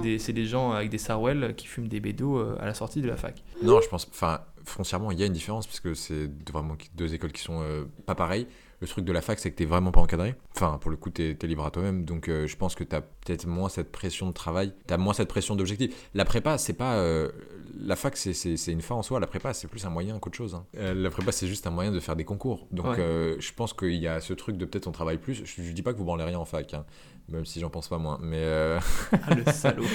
des, 0.00 0.18
c'est 0.18 0.32
des 0.32 0.46
gens 0.46 0.72
avec 0.72 0.90
des 0.90 0.98
sarouels 0.98 1.54
qui 1.56 1.66
fument 1.66 1.88
des 1.88 2.00
bédos 2.00 2.38
euh, 2.38 2.56
à 2.60 2.66
la 2.66 2.74
sortie 2.74 3.00
de 3.00 3.06
la 3.08 3.16
fac. 3.16 3.42
Non, 3.62 3.80
je 3.80 3.88
pense. 3.88 4.06
Enfin, 4.10 4.40
foncièrement, 4.64 5.10
il 5.10 5.18
y 5.18 5.22
a 5.22 5.26
une 5.26 5.32
différence, 5.32 5.66
parce 5.66 5.80
que 5.80 5.94
c'est 5.94 6.30
vraiment 6.50 6.76
deux 6.96 7.14
écoles 7.14 7.32
qui 7.32 7.42
sont 7.42 7.60
euh, 7.62 7.84
pas 8.06 8.14
pareilles. 8.14 8.46
Le 8.80 8.88
truc 8.88 9.04
de 9.04 9.12
la 9.12 9.22
fac, 9.22 9.38
c'est 9.38 9.50
que 9.50 9.56
t'es 9.56 9.64
vraiment 9.64 9.92
pas 9.92 10.00
encadré. 10.00 10.34
Enfin, 10.54 10.78
pour 10.78 10.90
le 10.90 10.96
coup, 10.98 11.08
t'es 11.08 11.36
es 11.40 11.46
libre 11.46 11.64
à 11.64 11.70
toi-même. 11.70 12.04
Donc, 12.04 12.28
euh, 12.28 12.46
je 12.46 12.56
pense 12.56 12.74
que 12.74 12.84
t'as 12.84 13.00
peut-être 13.00 13.46
moins 13.46 13.68
cette 13.70 13.90
pression 13.90 14.26
de 14.28 14.32
travail. 14.32 14.74
T'as 14.86 14.98
moins 14.98 15.14
cette 15.14 15.28
pression 15.28 15.56
d'objectif. 15.56 16.08
La 16.12 16.24
prépa, 16.26 16.58
c'est 16.58 16.74
pas. 16.74 16.96
euh, 16.96 17.30
la 17.78 17.96
fac, 17.96 18.16
c'est- 18.16 18.32
c'est 18.34 18.56
c'est 18.56 18.72
une 18.72 18.80
fin 18.82 18.94
en 18.94 19.02
soi. 19.02 19.20
La 19.20 19.26
prépa, 19.26 19.52
c'est 19.54 19.68
plus 19.68 19.84
un 19.86 19.90
moyen 19.90 20.18
qu'autre 20.18 20.36
chose. 20.36 20.54
hein. 20.54 20.66
Euh, 20.76 20.94
la 20.94 21.10
prépa, 21.10 21.32
c'est 21.32 21.46
juste 21.46 21.66
un 21.66 21.70
moyen 21.70 21.92
de 21.92 22.00
faire 22.00 22.16
des 22.16 22.24
concours. 22.24 22.66
Donc, 22.70 22.86
Ouais. 22.86 22.96
euh, 23.00 23.36
je 23.40 23.52
pense 23.52 23.72
qu'il 23.72 23.94
y 23.96 24.08
a 24.08 24.20
ce 24.20 24.32
truc 24.32 24.56
de 24.56 24.64
peut-être 24.64 24.86
on 24.86 24.92
travaille 24.92 25.18
plus. 25.18 25.44
Je, 25.44 25.62
je 25.62 25.72
dis 25.72 25.82
pas 25.82 25.92
que 25.92 25.98
vous 25.98 26.04
branlez 26.04 26.24
rien 26.24 26.38
en 26.38 26.44
fac, 26.44 26.74
hein, 26.74 26.84
même 27.28 27.44
si 27.44 27.60
j'en 27.60 27.70
pense 27.70 27.88
pas 27.88 27.98
moins. 27.98 28.18
Mais. 28.22 28.38
euh, 28.42 28.78
Ah, 29.22 29.34
le 29.34 29.44
salaud. 29.52 29.84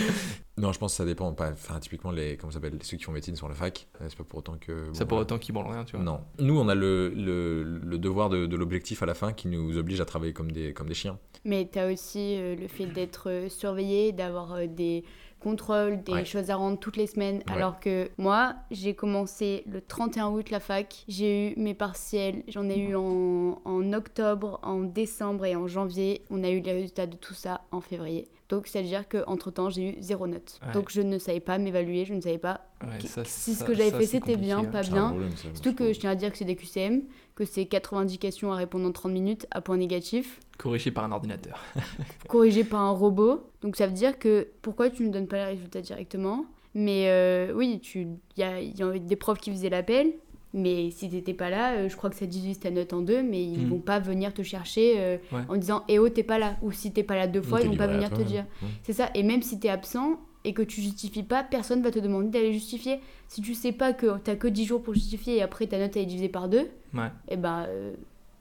Non, 0.58 0.74
je 0.74 0.78
pense 0.80 0.92
que 0.92 0.98
ça 0.98 1.06
dépend. 1.06 1.32
Pas, 1.32 1.52
enfin, 1.52 1.80
typiquement, 1.80 2.12
les, 2.12 2.36
comment 2.36 2.52
ça 2.52 2.56
s'appelle, 2.60 2.78
ceux 2.82 2.98
qui 2.98 3.04
font 3.06 3.14
médecine 3.14 3.38
sur 3.38 3.48
la 3.48 3.56
fac, 3.56 3.88
c'est 4.02 4.18
pas 4.18 4.26
pour 4.26 4.40
autant 4.40 4.58
que. 4.60 4.92
Pour 5.06 5.18
autant 5.20 5.38
qu'ils 5.38 5.54
branlent 5.54 5.72
rien, 5.72 5.86
tu 5.86 5.96
vois. 5.96 6.04
Non. 6.04 6.20
Nous, 6.38 6.60
on 6.60 6.68
a 6.68 6.76
le, 6.76 7.14
le, 7.16 7.64
le 7.64 7.98
devoir 7.98 8.28
de, 8.30 8.46
de 8.46 8.56
l'objectif 8.58 9.02
à 9.02 9.06
la 9.06 9.14
fin 9.14 9.32
qui 9.32 9.48
nous 9.48 9.78
oblige 9.78 10.02
à 10.02 10.06
travailler 10.06 10.34
comme 10.34 10.52
des, 10.52 10.74
comme 10.74 10.90
des 10.90 10.94
chiens. 10.96 11.18
Mais 11.46 11.70
tu 11.72 11.80
as 11.80 11.88
aussi 11.90 12.36
euh, 12.38 12.58
le 12.58 12.68
fait 12.68 12.88
d'être 12.88 13.46
surveillé, 13.48 14.12
d'avoir 14.12 14.52
euh, 14.56 14.68
des 14.68 15.06
contrôles, 15.40 16.04
des 16.04 16.12
Ouais. 16.14 16.26
choses 16.26 16.50
à 16.50 16.56
rendre 16.56 16.78
toutes 16.80 16.98
les 16.98 17.08
semaines. 17.08 17.38
Ouais. 17.48 17.54
Alors 17.56 17.80
que 17.80 18.10
moi, 18.18 18.56
j'ai 18.72 18.94
commencé 18.94 19.64
le 19.72 19.82
31 19.82 20.30
août 20.30 20.50
la 20.50 20.60
fac, 20.60 21.04
j'ai 21.08 21.52
eu 21.52 21.60
mes 21.60 21.74
partiels, 21.74 22.44
j'en 22.48 22.70
ai 22.70 22.78
eu 22.78 22.96
en, 22.96 23.60
en 23.66 23.94
octobre, 23.94 24.60
en 24.64 24.80
décembre 24.82 25.46
et 25.46 25.56
en 25.56 25.68
janvier. 25.68 26.24
On 26.30 26.44
a 26.44 26.50
eu 26.50 26.60
les 26.60 26.72
résultats 26.74 27.08
de 27.08 27.16
tout 27.16 27.34
ça 27.34 27.62
en 27.72 27.82
février. 27.82 28.28
Donc, 28.50 28.66
c'est-à-dire 28.68 29.08
qu'entre-temps, 29.08 29.70
j'ai 29.70 29.92
eu 29.92 30.02
zéro 30.02 30.26
note. 30.28 30.60
Ouais. 30.66 30.74
Donc, 30.74 30.90
je 30.92 31.02
ne 31.02 31.18
savais 31.20 31.40
pas 31.40 31.58
m'évaluer, 31.60 32.04
je 32.06 32.14
ne 32.16 32.22
savais 32.22 32.40
pas 32.40 32.62
Ouais, 32.82 32.98
Qu- 33.00 33.08
ça, 33.08 33.24
si 33.24 33.54
ce 33.54 33.64
que 33.64 33.74
j'avais 33.76 33.92
fait 33.92 34.06
c'était 34.08 34.38
bien, 34.38 34.64
pas 34.64 34.80
hein. 34.80 34.84
C'est 34.84 34.90
un 34.90 34.94
bien. 34.94 35.08
problème, 35.10 35.32
ça, 35.36 35.48
Surtout 35.54 35.76
que 35.76 35.94
je 35.94 36.00
tiens 36.00 36.10
à 36.12 36.16
dire 36.16 36.32
que 36.32 36.38
c'est 36.38 36.46
des 36.46 36.56
QCM, 36.56 37.04
que 37.36 37.46
c'est 37.46 37.66
90 37.66 38.18
questions 38.18 38.52
à 38.52 38.56
répondre 38.56 38.88
en 38.88 38.92
30 38.92 39.12
minutes 39.12 39.46
à 39.52 39.62
point 39.62 39.78
négatif 39.78 40.40
Corrigé 40.58 40.90
par 40.92 41.04
un 41.06 41.12
ordinateur. 41.12 41.64
corrigé 42.28 42.64
par 42.64 42.82
un 42.82 42.92
robot. 42.92 43.44
Donc 43.62 43.76
ça 43.76 43.86
veut 43.88 43.94
dire 43.94 44.18
que 44.18 44.48
pourquoi 44.62 44.90
tu 44.90 45.04
ne 45.04 45.12
donnes 45.12 45.28
pas 45.28 45.38
les 45.38 45.46
résultats 45.56 45.82
directement? 45.82 46.46
Mais 46.74 47.10
euh, 47.10 47.54
oui, 47.54 47.82
y 47.96 47.98
il 47.98 48.80
y 48.80 48.84
a 48.84 48.98
des 49.00 49.16
profs 49.16 49.40
qui 49.40 49.52
faisaient 49.52 49.70
l'appel. 49.70 50.14
Mais 50.54 50.90
si 50.92 51.10
t'étais 51.10 51.34
pas 51.36 51.50
là, 51.52 51.74
euh, 51.74 51.90
je 51.90 51.96
crois 51.96 52.10
que 52.10 52.16
ça 52.16 52.26
divise 52.26 52.60
ta 52.60 52.72
note 52.72 52.92
en 52.94 53.02
deux, 53.02 53.22
mais 53.22 53.44
ils 53.44 53.66
Mm. 53.66 53.70
vont 53.70 53.80
pas 53.80 54.00
venir 54.00 54.34
te 54.34 54.42
chercher 54.42 54.96
euh, 54.98 55.18
Ouais. 55.32 55.42
en 55.48 55.58
disant 55.58 55.84
Eh 55.88 56.00
oh, 56.00 56.10
t'es 56.10 56.24
pas 56.24 56.40
là. 56.40 56.58
Ou 56.64 56.72
si 56.72 56.92
t'es 56.92 57.04
pas 57.04 57.16
là 57.16 57.28
deux 57.28 57.42
fois, 57.44 57.60
T'es 57.60 57.66
ils 57.66 57.70
vont 57.70 57.78
pas 57.78 57.88
venir 57.88 58.10
te 58.10 58.22
dire. 58.24 58.46
Ouais. 58.64 58.70
C'est 58.84 58.94
ça. 58.94 59.12
Et 59.14 59.22
même 59.24 59.44
si 59.44 59.60
t'es 59.60 59.70
absent 59.70 60.20
et 60.46 60.54
que 60.54 60.62
tu 60.64 60.82
justifies 60.82 61.22
pas, 61.24 61.44
personne 61.44 61.82
va 61.84 61.92
te 61.92 62.00
demander 62.00 62.30
d'aller 62.30 62.54
justifier. 62.54 63.00
Si 63.28 63.42
tu 63.42 63.54
sais 63.54 63.72
pas 63.74 63.94
que 63.94 64.18
t'as 64.18 64.36
que 64.36 64.48
10 64.48 64.66
jours 64.66 64.82
pour 64.82 64.94
justifier 64.96 65.36
et 65.38 65.42
après 65.44 65.68
ta 65.68 65.78
note 65.78 65.96
elle 65.96 66.04
est 66.04 66.06
divisée 66.08 66.30
par 66.30 66.50
deux, 66.50 66.68
Ouais. 66.96 67.10
et 67.28 67.38
ben 67.38 67.66
euh, 67.68 67.94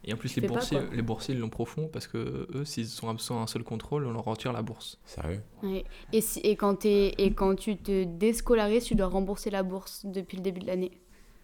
Et 0.05 0.15
en 0.15 0.17
plus, 0.17 0.35
les 0.37 0.43
pas, 0.47 0.55
boursiers, 0.55 0.79
les 0.95 1.03
boursiers, 1.03 1.35
ils 1.35 1.41
l'ont 1.41 1.51
profond 1.51 1.91
parce 1.93 2.07
que 2.07 2.49
eux, 2.55 2.65
s'ils 2.65 2.87
sont 2.87 3.11
absents 3.11 3.41
à 3.41 3.43
un 3.43 3.47
seul 3.47 3.65
contrôle, 3.65 4.07
on 4.07 4.13
leur 4.13 4.25
retire 4.25 4.55
la 4.55 4.63
bourse. 4.63 4.99
Sérieux? 5.05 5.43
Ouais. 5.63 5.85
Et, 6.15 6.23
si, 6.23 6.39
et, 6.41 6.57
quand 6.57 6.77
t'es- 6.77 7.13
et 7.19 7.33
quand 7.33 7.55
tu 7.57 7.77
te 7.77 8.05
déscolarises, 8.05 8.85
tu 8.85 8.95
dois 8.95 9.09
rembourser 9.09 9.51
la 9.51 9.63
bourse 9.63 10.07
depuis 10.07 10.37
le 10.39 10.43
début 10.43 10.61
de 10.61 10.67
l'année. 10.69 10.93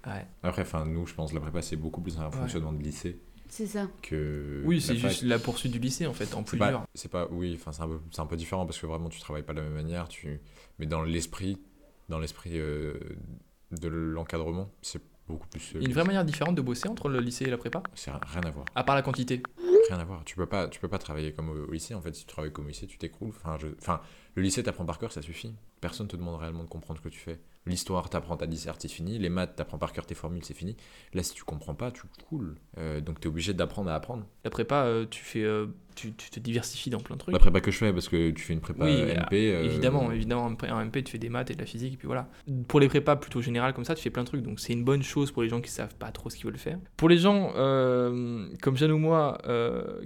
Ouais. 0.07 0.27
Après, 0.43 0.63
enfin, 0.63 0.85
nous, 0.87 1.07
je 1.07 1.15
pense 1.15 1.33
la 1.33 1.41
prépa, 1.41 1.63
c'est 1.63 1.77
beaucoup 1.77 2.01
plus 2.01 2.19
un 2.19 2.31
fonctionnement 2.31 2.73
de 2.73 2.83
lycée 2.83 3.21
C'est 3.49 3.67
ça. 3.67 3.89
que. 4.03 4.63
Oui, 4.65 4.81
c'est 4.81 4.97
juste 4.97 5.23
la 5.23 5.39
poursuite 5.39 5.73
du 5.73 5.79
lycée 5.79 6.07
en 6.07 6.13
fait, 6.15 6.35
en 6.35 6.39
C'est 6.41 6.45
plus 6.45 6.59
pas, 6.59 6.71
dur. 6.71 6.83
c'est 6.95 7.11
pas, 7.11 7.27
oui, 7.31 7.55
enfin, 7.59 7.73
c'est 7.73 7.83
un 7.83 7.89
peu, 7.89 8.01
c'est 8.11 8.21
un 8.21 8.27
peu 8.27 8.37
différent 8.37 8.67
parce 8.67 8.79
que 8.79 8.87
vraiment, 8.87 9.09
tu 9.09 9.21
travailles 9.21 9.43
pas 9.45 9.53
de 9.55 9.59
la 9.61 9.65
même 9.65 9.75
manière, 9.75 10.09
tu, 10.09 10.41
mais 10.79 10.87
dans 10.87 11.03
l'esprit, 11.03 11.59
dans 12.09 12.19
l'esprit 12.19 12.59
euh, 12.59 12.95
de 13.73 13.89
l'encadrement, 13.89 14.71
c'est 14.83 15.01
beaucoup 15.27 15.47
plus. 15.49 15.73
Il 15.75 15.81
y 15.83 15.85
a 15.85 15.89
une 15.89 15.95
vraie 15.95 16.05
manière 16.05 16.25
différente 16.25 16.55
de 16.55 16.61
bosser 16.63 16.89
entre 16.89 17.09
le 17.09 17.19
lycée 17.21 17.45
et 17.47 17.51
la 17.51 17.57
prépa, 17.57 17.83
C'est 17.95 18.11
rien 18.11 18.43
à 18.43 18.51
voir. 18.51 18.67
à 18.75 18.85
part 18.85 18.95
la 18.95 19.03
quantité. 19.03 19.43
Rien 19.89 19.99
à 19.99 20.05
voir. 20.05 20.23
Tu 20.25 20.37
peux 20.37 20.47
pas, 20.47 20.69
tu 20.69 20.81
peux 20.81 20.89
pas 20.89 20.99
travailler 20.99 21.33
comme 21.33 21.49
au, 21.51 21.67
au 21.67 21.71
lycée. 21.73 21.95
En 21.95 22.01
fait, 22.03 22.15
si 22.15 22.23
tu 22.23 22.27
travailles 22.27 22.53
comme 22.53 22.65
au 22.67 22.69
lycée, 22.69 22.87
tu 22.87 22.99
t'écroules. 22.99 23.31
Enfin, 23.31 23.57
je, 23.61 23.69
enfin, 23.81 24.01
le 24.35 24.43
lycée, 24.43 24.63
t'apprends 24.63 24.85
par 24.87 24.99
cœur, 24.99 25.13
ça 25.13 25.23
suffit. 25.23 25.55
Personne 25.81 26.09
te 26.09 26.17
demande 26.17 26.39
réellement 26.41 26.65
de 26.65 26.69
comprendre 26.69 26.99
ce 27.01 27.05
que 27.05 27.09
tu 27.11 27.19
fais. 27.21 27.39
L'histoire, 27.66 28.11
t'apprends 28.11 28.37
ta 28.37 28.47
disserte, 28.47 28.83
c'est 28.83 28.88
fini. 28.88 29.18
Les 29.18 29.30
maths, 29.30 29.56
t'apprends 29.56 29.78
par 29.78 29.92
cœur 29.94 30.04
tes 30.04 30.14
formules, 30.14 30.44
c'est 30.44 30.52
fini. 30.52 30.76
Là, 31.14 31.23
si 31.23 31.33
tu 31.33 31.44
comprends 31.44 31.75
pas, 31.75 31.90
tu 31.90 32.02
coules. 32.28 32.56
Euh, 32.76 33.00
donc, 33.00 33.21
t'es 33.21 33.26
obligé 33.26 33.54
d'apprendre 33.54 33.90
à 33.90 33.94
apprendre. 33.94 34.26
La 34.44 34.50
prépa, 34.50 34.85
euh, 34.85 35.06
tu 35.09 35.25
fais, 35.25 35.42
euh, 35.42 35.66
tu, 35.94 36.12
tu 36.12 36.28
te 36.28 36.38
diversifies 36.40 36.90
dans 36.90 36.99
plein 37.00 37.16
de 37.16 37.21
trucs. 37.21 37.33
La 37.33 37.38
prépa 37.38 37.62
que 37.62 37.71
je 37.71 37.78
fais, 37.78 37.90
parce 37.90 38.11
que 38.11 38.33
tu 38.33 38.42
fais 38.42 38.52
une 38.52 38.61
prépa 38.61 38.85
Oui, 38.85 38.92
MP. 39.14 39.33
euh, 39.54 39.64
Évidemment, 39.64 40.12
évidemment, 40.12 40.44
en 40.44 40.85
MP, 40.85 41.02
tu 41.04 41.12
fais 41.12 41.18
des 41.18 41.30
maths 41.30 41.50
et 41.52 41.54
de 41.54 41.61
la 41.61 41.64
physique, 41.64 41.94
et 41.94 41.97
puis 41.97 42.06
voilà. 42.06 42.28
Pour 42.68 42.80
les 42.80 42.88
prépas 42.88 43.16
plutôt 43.16 43.40
générales 43.40 43.73
comme 43.73 43.85
ça, 43.87 43.94
tu 43.94 44.02
fais 44.02 44.11
plein 44.11 44.25
de 44.25 44.28
trucs, 44.28 44.42
donc 44.42 44.61
c'est 44.61 44.75
une 44.75 44.85
bonne 44.85 45.02
chose 45.02 45.33
pour 45.33 45.42
les 45.42 45.49
gens 45.49 45.62
qui 45.62 45.71
savent 45.71 45.94
pas 45.94 46.12
trop 46.12 46.28
ce 46.28 46.37
qu'ils 46.37 46.44
veulent 46.44 46.59
faire. 46.59 46.78
Pour 46.99 47.09
les 47.09 47.16
gens 47.16 47.50
comme 48.61 48.76
Jeanne 48.76 48.92
ou 48.92 48.99
moi, 48.99 49.38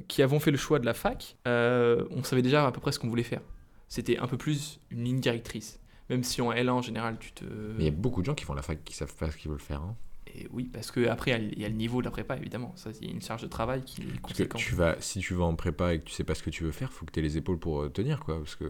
qui 0.06 0.22
avons 0.22 0.38
fait 0.38 0.52
le 0.52 0.58
choix 0.58 0.78
de 0.78 0.86
la 0.86 0.94
fac, 0.94 1.36
on 1.44 2.22
savait 2.22 2.42
déjà 2.42 2.64
à 2.66 2.70
peu 2.70 2.80
près 2.80 2.92
ce 2.92 3.00
qu'on 3.00 3.08
voulait 3.08 3.24
faire. 3.24 3.40
C'était 3.88 4.18
un 4.18 4.28
peu 4.28 4.36
plus 4.36 4.78
une 4.90 5.02
ligne 5.02 5.18
directrice. 5.20 5.80
Même 6.10 6.22
si 6.24 6.40
en 6.40 6.52
L1 6.52 6.70
en 6.70 6.82
général, 6.82 7.18
tu 7.20 7.32
te. 7.32 7.44
Mais 7.44 7.80
il 7.80 7.84
y 7.84 7.88
a 7.88 7.90
beaucoup 7.92 8.20
de 8.22 8.26
gens 8.26 8.34
qui 8.34 8.44
font 8.44 8.54
la 8.54 8.62
fac 8.62 8.82
qui 8.84 8.94
savent 8.94 9.14
pas 9.14 9.30
ce 9.30 9.36
qu'ils 9.36 9.50
veulent 9.50 9.60
faire. 9.60 9.82
hein. 9.82 9.94
Et 10.34 10.46
oui, 10.52 10.64
parce 10.72 10.90
que 10.90 11.06
après, 11.08 11.30
il 11.30 11.58
y 11.58 11.64
a 11.64 11.68
le- 11.68 11.74
niveau 11.74 12.00
de 12.00 12.04
la 12.04 12.10
prépa, 12.10 12.36
évidemment. 12.36 12.72
Ça, 12.76 12.90
il 13.00 13.06
y 13.08 13.10
a 13.10 13.14
une 13.14 13.22
charge 13.22 13.42
de 13.42 13.46
travail 13.48 13.82
qui 13.82 14.02
est 14.02 14.04
Parce 14.04 14.16
que 14.34 14.42
conséquente. 14.44 14.60
tu 14.60 14.74
vas, 14.74 14.96
si 15.00 15.20
tu 15.20 15.34
vas 15.34 15.44
en 15.44 15.54
prépa 15.54 15.94
et 15.94 16.00
que 16.00 16.04
tu 16.04 16.12
sais 16.12 16.24
pas 16.24 16.34
ce 16.34 16.42
que 16.42 16.50
tu 16.50 16.64
veux 16.64 16.70
faire, 16.72 16.92
faut 16.92 17.06
que 17.06 17.12
tu 17.12 17.18
aies 17.20 17.22
les 17.22 17.36
épaules 17.38 17.58
pour 17.58 17.80
euh, 17.82 17.88
tenir, 17.88 18.20
quoi. 18.20 18.38
Parce 18.38 18.54
que 18.56 18.66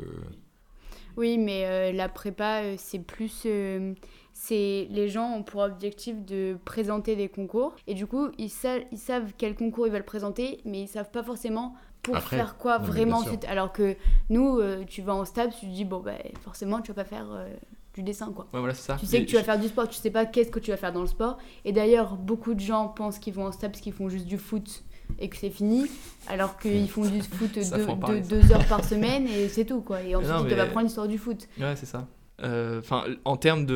Oui, 1.16 1.36
mais 1.36 1.64
euh, 1.66 1.92
la 1.92 2.08
prépa, 2.08 2.62
euh, 2.62 2.74
c'est 2.78 3.00
plus. 3.00 3.42
euh, 3.46 3.94
c'est 4.32 4.86
les 4.90 5.08
gens 5.08 5.32
ont 5.34 5.42
pour 5.42 5.62
objectif 5.62 6.24
de 6.24 6.56
présenter 6.64 7.16
des 7.16 7.28
concours. 7.28 7.74
Et 7.88 7.94
du 7.94 8.06
coup, 8.06 8.28
ils, 8.38 8.50
sa- 8.50 8.78
ils 8.92 8.98
savent 8.98 9.32
quel 9.36 9.56
concours 9.56 9.88
ils 9.88 9.92
veulent 9.92 10.04
présenter, 10.04 10.60
mais 10.64 10.82
ils 10.82 10.88
savent 10.88 11.10
pas 11.10 11.24
forcément 11.24 11.74
pour 12.02 12.16
Après, 12.16 12.36
faire 12.36 12.56
quoi 12.56 12.78
vraiment 12.78 13.18
ensuite. 13.18 13.44
Alors 13.46 13.72
que 13.72 13.96
nous, 14.30 14.58
euh, 14.58 14.84
tu 14.86 15.02
vas 15.02 15.14
en 15.14 15.24
stab, 15.24 15.50
tu 15.50 15.66
te 15.66 15.70
dis, 15.72 15.84
bon, 15.84 16.00
bah, 16.00 16.12
forcément, 16.42 16.80
tu 16.80 16.88
vas 16.92 17.02
pas 17.02 17.08
faire 17.08 17.26
euh, 17.30 17.52
du 17.94 18.02
dessin, 18.02 18.32
quoi. 18.32 18.46
Ouais, 18.52 18.60
voilà, 18.60 18.74
ça. 18.74 18.96
Tu 18.98 19.06
sais 19.06 19.18
Mais 19.18 19.24
que 19.26 19.30
tu 19.30 19.36
vas 19.36 19.42
faire 19.42 19.58
du 19.58 19.68
sport, 19.68 19.88
tu 19.88 19.96
sais 19.96 20.10
pas 20.10 20.24
qu'est-ce 20.24 20.50
que 20.50 20.58
tu 20.60 20.70
vas 20.70 20.76
faire 20.76 20.92
dans 20.92 21.00
le 21.02 21.06
sport. 21.08 21.38
Et 21.64 21.72
d'ailleurs, 21.72 22.16
beaucoup 22.16 22.54
de 22.54 22.60
gens 22.60 22.88
pensent 22.88 23.18
qu'ils 23.18 23.34
vont 23.34 23.46
en 23.46 23.52
stab 23.52 23.72
parce 23.72 23.80
qu'ils 23.82 23.92
font 23.92 24.08
juste 24.08 24.26
du 24.26 24.38
foot 24.38 24.84
et 25.18 25.28
que 25.28 25.36
c'est 25.36 25.50
fini, 25.50 25.86
alors 26.28 26.58
qu'ils 26.60 26.88
font 26.88 27.04
du 27.08 27.20
foot 27.22 27.52
deux, 27.54 28.20
deux- 28.20 28.52
heures 28.52 28.66
par 28.68 28.84
semaine 28.84 29.26
et 29.26 29.48
c'est 29.48 29.64
tout, 29.64 29.80
quoi. 29.80 30.02
Et 30.02 30.14
ensuite, 30.14 30.30
non, 30.30 30.38
doivent 30.40 30.52
mais- 30.54 30.60
apprendre 30.60 30.84
l'histoire 30.86 31.08
du 31.08 31.18
foot. 31.18 31.48
Ouais, 31.58 31.74
c'est 31.76 31.86
ça. 31.86 32.06
Euh, 32.42 32.78
Enfin, 32.78 33.04
en 33.24 33.36
termes 33.36 33.66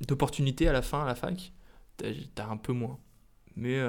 d'opportunités 0.00 0.68
à 0.68 0.72
la 0.72 0.82
fin, 0.82 1.02
à 1.04 1.06
la 1.06 1.14
fac, 1.14 1.52
t'as 2.34 2.46
un 2.46 2.56
peu 2.56 2.72
moins. 2.72 2.98
Mais 3.56 3.80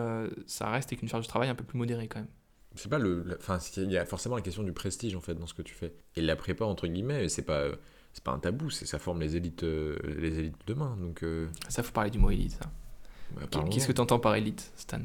ça 0.45 0.69
reste 0.69 0.89
avec 0.89 1.01
une 1.01 1.07
charge 1.09 1.23
de 1.23 1.29
travail 1.29 1.49
un 1.49 1.55
peu 1.55 1.63
plus 1.63 1.77
modérée 1.79 2.07
quand 2.07 2.19
même. 2.19 2.27
C'est 2.75 2.89
pas 2.89 2.99
le. 2.99 3.37
Enfin, 3.39 3.59
il 3.77 3.91
y 3.91 3.97
a 3.97 4.05
forcément 4.05 4.35
la 4.35 4.41
question 4.41 4.63
du 4.63 4.73
prestige 4.73 5.15
en 5.15 5.21
fait 5.21 5.35
dans 5.35 5.47
ce 5.47 5.53
que 5.53 5.61
tu 5.61 5.73
fais. 5.73 5.93
Et 6.15 6.21
la 6.21 6.35
prépa 6.35 6.65
entre 6.65 6.87
guillemets, 6.87 7.29
c'est 7.29 7.43
pas. 7.43 7.67
C'est 8.13 8.23
pas 8.23 8.31
un 8.31 8.39
tabou, 8.39 8.69
c'est 8.69 8.85
ça 8.85 8.97
forme 8.97 9.19
les 9.19 9.35
élites, 9.35 9.63
euh, 9.63 9.97
les 10.05 10.39
élites 10.39 10.57
de 10.65 10.73
demain. 10.73 10.95
Donc, 11.01 11.21
euh, 11.21 11.49
Ça, 11.67 11.83
faut 11.83 11.91
parler 11.91 12.09
du 12.09 12.17
mot 12.17 12.31
élite, 12.31 12.57
bah. 13.35 13.41
Qu'est-ce 13.69 13.87
que 13.87 13.91
t'entends 13.91 14.19
par 14.19 14.35
élite, 14.35 14.71
Stan? 14.77 15.01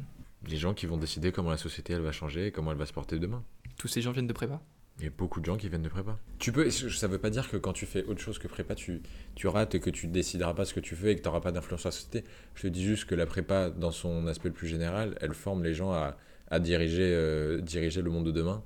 Les 0.47 0.57
gens 0.57 0.75
qui 0.75 0.87
vont 0.87 0.97
décider 0.97 1.33
comment 1.33 1.51
la 1.51 1.57
société 1.57 1.93
elle 1.93 2.03
va 2.03 2.13
changer, 2.13 2.53
comment 2.53 2.71
elle 2.71 2.79
va 2.79 2.87
se 2.87 2.93
porter 2.93 3.19
demain. 3.19 3.43
Tous 3.77 3.89
ces 3.89 4.01
gens 4.01 4.13
viennent 4.13 4.29
de 4.29 4.33
prépa? 4.33 4.61
Il 4.99 5.05
y 5.05 5.09
a 5.09 5.11
beaucoup 5.11 5.41
de 5.41 5.47
gens 5.47 5.57
qui 5.57 5.69
viennent 5.69 5.83
de 5.83 5.89
prépa. 5.89 6.19
Tu 6.39 6.53
peux, 6.53 6.71
ça 6.71 7.09
veut 7.09 7.19
pas 7.19 7.31
dire 7.31 7.51
que 7.51 7.57
quand 7.57 7.73
tu 7.73 7.87
fais 7.87 8.05
autre 8.05 8.21
chose 8.21 8.39
que 8.39 8.47
prépa, 8.47 8.75
tu, 8.75 9.03
tu 9.35 9.49
rates 9.49 9.75
et 9.75 9.81
que 9.81 9.91
tu 9.91 10.07
décideras 10.07 10.55
pas 10.55 10.65
ce 10.65 10.75
que 10.75 10.81
tu 10.81 10.95
fais 10.95 11.13
et 11.13 11.17
que 11.17 11.23
tu 11.23 11.27
n'auras 11.27 11.41
pas 11.41 11.53
d'influence 11.53 11.81
sur 11.81 11.89
la 11.89 11.93
société. 11.93 12.25
Je 12.55 12.63
te 12.63 12.67
dis 12.69 12.85
juste 12.85 13.07
que 13.07 13.15
la 13.15 13.27
prépa, 13.27 13.71
dans 13.71 13.91
son 13.91 14.27
aspect 14.27 14.51
le 14.51 14.55
plus 14.55 14.69
général, 14.69 15.17
elle 15.21 15.35
forme 15.35 15.65
les 15.65 15.75
gens 15.75 15.93
à, 15.93 16.17
à 16.51 16.59
diriger, 16.61 17.13
euh, 17.15 17.61
diriger 17.61 18.03
le 18.03 18.11
monde 18.11 18.27
de 18.27 18.33
demain. 18.33 18.63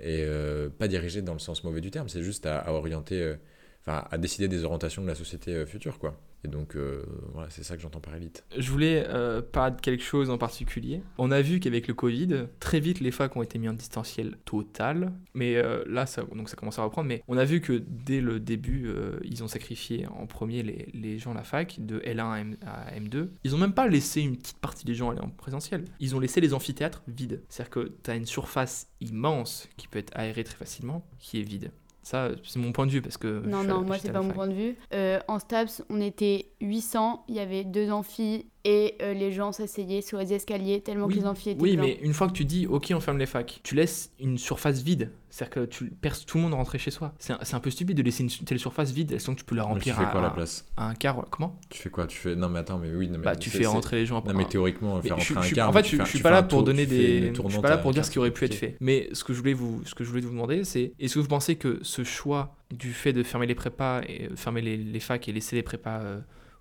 Et 0.00 0.24
euh, 0.24 0.68
pas 0.68 0.88
diriger 0.88 1.22
dans 1.22 1.32
le 1.32 1.38
sens 1.38 1.64
mauvais 1.64 1.80
du 1.80 1.90
terme, 1.90 2.08
c'est 2.08 2.22
juste 2.22 2.46
à, 2.46 2.58
à 2.58 2.72
orienter, 2.72 3.22
euh, 3.22 3.36
enfin 3.82 4.06
à 4.10 4.18
décider 4.18 4.48
des 4.48 4.64
orientations 4.64 5.02
de 5.02 5.06
la 5.08 5.14
société 5.14 5.64
future, 5.66 5.98
quoi. 5.98 6.18
Et 6.44 6.48
donc, 6.48 6.76
euh, 6.76 7.02
voilà, 7.32 7.50
c'est 7.50 7.64
ça 7.64 7.76
que 7.76 7.82
j'entends 7.82 8.00
par 8.00 8.14
élite. 8.14 8.44
Je 8.56 8.70
voulais 8.70 9.04
euh, 9.08 9.42
parler 9.42 9.74
de 9.74 9.80
quelque 9.80 10.02
chose 10.02 10.30
en 10.30 10.38
particulier. 10.38 11.02
On 11.18 11.30
a 11.30 11.40
vu 11.40 11.60
qu'avec 11.60 11.88
le 11.88 11.94
Covid, 11.94 12.46
très 12.60 12.80
vite 12.80 13.00
les 13.00 13.10
facs 13.10 13.36
ont 13.36 13.42
été 13.42 13.58
mis 13.58 13.68
en 13.68 13.72
distanciel 13.72 14.36
total. 14.44 15.12
Mais 15.34 15.56
euh, 15.56 15.84
là, 15.88 16.06
ça, 16.06 16.22
donc 16.22 16.48
ça 16.48 16.56
commence 16.56 16.78
à 16.78 16.84
reprendre. 16.84 17.08
Mais 17.08 17.22
on 17.26 17.36
a 17.36 17.44
vu 17.44 17.60
que 17.60 17.82
dès 17.88 18.20
le 18.20 18.38
début, 18.38 18.90
ils 19.24 19.42
ont 19.42 19.48
sacrifié 19.48 20.06
en 20.06 20.26
premier 20.26 20.62
les, 20.62 21.18
gens 21.18 21.32
à 21.32 21.34
la 21.34 21.44
fac, 21.44 21.76
de 21.78 21.98
L1 22.00 22.20
à, 22.20 22.40
M, 22.40 22.56
à 22.64 22.98
M2. 22.98 23.28
Ils 23.44 23.54
ont 23.54 23.58
même 23.58 23.72
pas 23.72 23.88
laissé 23.88 24.20
une 24.20 24.36
petite 24.36 24.58
partie 24.58 24.84
des 24.84 24.94
gens 24.94 25.10
aller 25.10 25.20
en 25.20 25.30
présentiel. 25.30 25.84
Ils 26.00 26.14
ont 26.14 26.20
laissé 26.20 26.40
les 26.40 26.54
amphithéâtres 26.54 27.02
vides. 27.08 27.42
C'est-à-dire 27.48 27.70
que 27.70 27.92
tu 28.02 28.10
as 28.10 28.14
une 28.14 28.26
surface 28.26 28.88
immense 29.00 29.68
qui 29.76 29.88
peut 29.88 29.98
être 29.98 30.12
aérée 30.14 30.44
très 30.44 30.56
facilement, 30.56 31.06
qui 31.18 31.40
est 31.40 31.42
vide. 31.42 31.70
Ça, 32.06 32.28
c'est 32.44 32.60
mon 32.60 32.70
point 32.70 32.86
de 32.86 32.92
vue 32.92 33.02
parce 33.02 33.16
que. 33.16 33.44
Non, 33.44 33.64
non, 33.64 33.80
moi, 33.80 33.98
c'est 33.98 34.12
pas 34.12 34.22
mon 34.22 34.32
point 34.32 34.46
de 34.46 34.54
vue. 34.54 34.76
Euh, 34.94 35.18
en 35.26 35.40
STAPS, 35.40 35.82
on 35.90 36.00
était 36.00 36.52
800, 36.60 37.24
il 37.26 37.34
y 37.34 37.40
avait 37.40 37.64
deux 37.64 37.90
amphis 37.90 38.46
et 38.68 38.96
euh, 39.00 39.14
les 39.14 39.30
gens 39.30 39.52
s'asseyaient 39.52 40.00
sur 40.02 40.18
les 40.18 40.32
escaliers 40.34 40.80
tellement 40.80 41.06
Oui, 41.06 41.14
que 41.14 41.20
les 41.20 41.26
amphis 41.26 41.50
étaient 41.50 41.62
Oui, 41.62 41.74
pleins. 41.74 41.82
mais 41.86 41.98
une 42.02 42.12
fois 42.12 42.26
que 42.26 42.32
tu 42.32 42.44
dis 42.44 42.66
ok, 42.66 42.92
on 42.96 42.98
ferme 43.00 43.16
les 43.18 43.26
facs, 43.26 43.60
tu 43.62 43.76
laisses 43.76 44.10
une 44.18 44.38
surface 44.38 44.82
vide. 44.82 45.12
C'est-à-dire 45.30 45.54
que 45.54 45.64
tu 45.66 45.84
perces 45.90 46.26
tout 46.26 46.38
le 46.38 46.42
monde 46.44 46.54
rentrer 46.54 46.78
chez 46.78 46.90
soi. 46.90 47.14
C'est 47.20 47.32
un, 47.54 47.60
peu 47.60 47.70
stupide 47.70 47.96
de 47.96 48.02
laisser 48.02 48.24
une 48.24 48.30
telle 48.30 48.58
surface 48.58 48.90
vide, 48.90 49.20
sans 49.20 49.34
que 49.34 49.40
tu 49.40 49.44
peux 49.44 49.54
la 49.54 49.62
Mais 49.62 49.68
tu 49.68 49.72
remplir 49.74 49.96
fais 49.96 50.02
à, 50.02 50.06
quoi 50.06 50.20
à 50.20 50.22
la 50.24 50.30
place? 50.30 50.66
à 50.76 50.88
un 50.88 50.94
quart. 50.94 51.26
Comment? 51.30 51.56
Tu 51.68 51.78
fais 51.80 51.90
quoi? 51.90 52.06
Tu 52.08 52.18
fais 52.18 52.34
non 52.34 52.48
mais 52.48 52.58
attends 52.58 52.78
mais 52.78 52.92
oui 52.92 53.06
non 53.08 53.18
mais 53.18 53.24
Bah, 53.24 53.36
tu 53.36 53.50
fais 53.50 53.66
rentrer 53.66 53.96
les 53.98 54.06
gens. 54.06 54.24
Non 54.26 54.34
mais 54.34 54.46
théoriquement 54.46 54.96
Mais 54.96 55.08
faire 55.10 55.18
je 55.20 55.24
suis- 55.24 55.34
rentrer 55.34 55.48
je 55.48 55.54
un 55.54 55.56
quart. 55.56 55.68
en 55.70 55.72
fait, 55.72 55.82
tu 55.82 55.96
je, 55.98 56.04
suis 56.04 56.18
pas 56.18 56.30
là 56.32 56.42
pour 56.42 56.64
donner 56.64 56.86
des. 56.86 57.32
Je 57.34 57.48
suis 57.50 57.60
pas 57.60 57.70
là 57.70 57.78
pour 57.78 57.92
dire 57.92 58.04
ce 58.04 58.10
qui 58.10 58.18
aurait 58.18 58.32
pu 58.32 58.46
être 58.46 58.54
fait. 58.54 58.76
Mais 58.80 59.08
ce 59.12 59.22
que 59.22 59.32
je 59.32 59.38
voulais 59.38 59.52
vous, 59.54 59.82
ce 59.84 59.94
que 59.94 60.02
je 60.02 60.08
voulais 60.08 60.22
vous 60.22 60.30
demander, 60.30 60.64
c'est 60.64 60.92
est-ce 60.98 61.14
que 61.14 61.20
vous 61.20 61.28
pensez 61.28 61.54
que 61.54 61.78
ce 61.82 62.02
choix 62.02 62.56
du 62.72 62.92
fait 62.92 63.12
de 63.12 63.22
fermer 63.22 63.46
les 63.46 63.54
prépas 63.54 64.00
et 64.08 64.24
euh, 64.24 64.34
fermer 64.36 64.60
les, 64.60 64.76
les 64.76 65.00
facs 65.00 65.28
et 65.28 65.32
laisser 65.32 65.54
les 65.54 65.62
prépas 65.62 66.00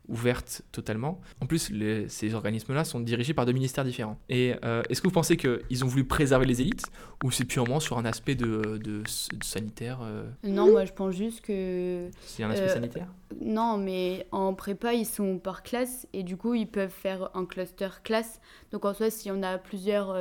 ouvertes 0.08 0.62
totalement. 0.72 1.20
En 1.42 1.46
plus, 1.46 1.70
les- 1.70 2.08
ces 2.10 2.34
organismes-là 2.34 2.84
sont 2.84 3.00
dirigés 3.00 3.34
par 3.34 3.46
deux 3.46 3.52
ministères 3.54 3.84
différents. 3.84 4.18
Et 4.30 4.56
euh, 4.64 4.84
est-ce 4.90 5.02
que 5.02 5.08
vous 5.08 5.14
pensez 5.14 5.38
qu'ils 5.38 5.84
ont 5.84 5.88
voulu 5.88 6.04
préserver 6.06 6.46
les 6.46 6.62
élites 6.62 6.84
ou 7.24 7.32
c'est 7.32 7.46
purement 7.46 7.80
sur 7.80 7.98
un 7.98 8.06
aspect 8.06 8.36
de, 8.36 8.78
de- 8.78 9.02
de 9.02 9.44
sanitaire 9.44 10.00
euh, 10.04 10.30
Non, 10.44 10.70
moi, 10.72 10.86
je 10.86 10.94
pense 10.94 11.16
juste 11.16 11.42
que. 11.42 12.10
C'est 12.26 12.44
un 12.44 12.50
aspect 12.52 12.70
Euh, 12.70 12.74
sanitaire? 12.74 13.08
Non, 13.42 13.78
mais 13.78 14.28
en 14.32 14.54
prépa, 14.54 14.94
ils 14.94 15.06
sont 15.06 15.40
par 15.40 15.64
classe 15.64 16.08
et 16.14 16.24
du 16.24 16.38
coup, 16.38 16.54
ils 16.54 16.68
peuvent 16.68 16.90
faire 16.90 17.30
un 17.36 17.46
cluster 17.46 17.90
classe. 18.04 18.40
Donc 18.72 18.86
en 18.86 18.94
soi, 18.94 19.10
si 19.10 19.30
on 19.32 19.42
a 19.44 19.58
plusieurs, 19.58 20.14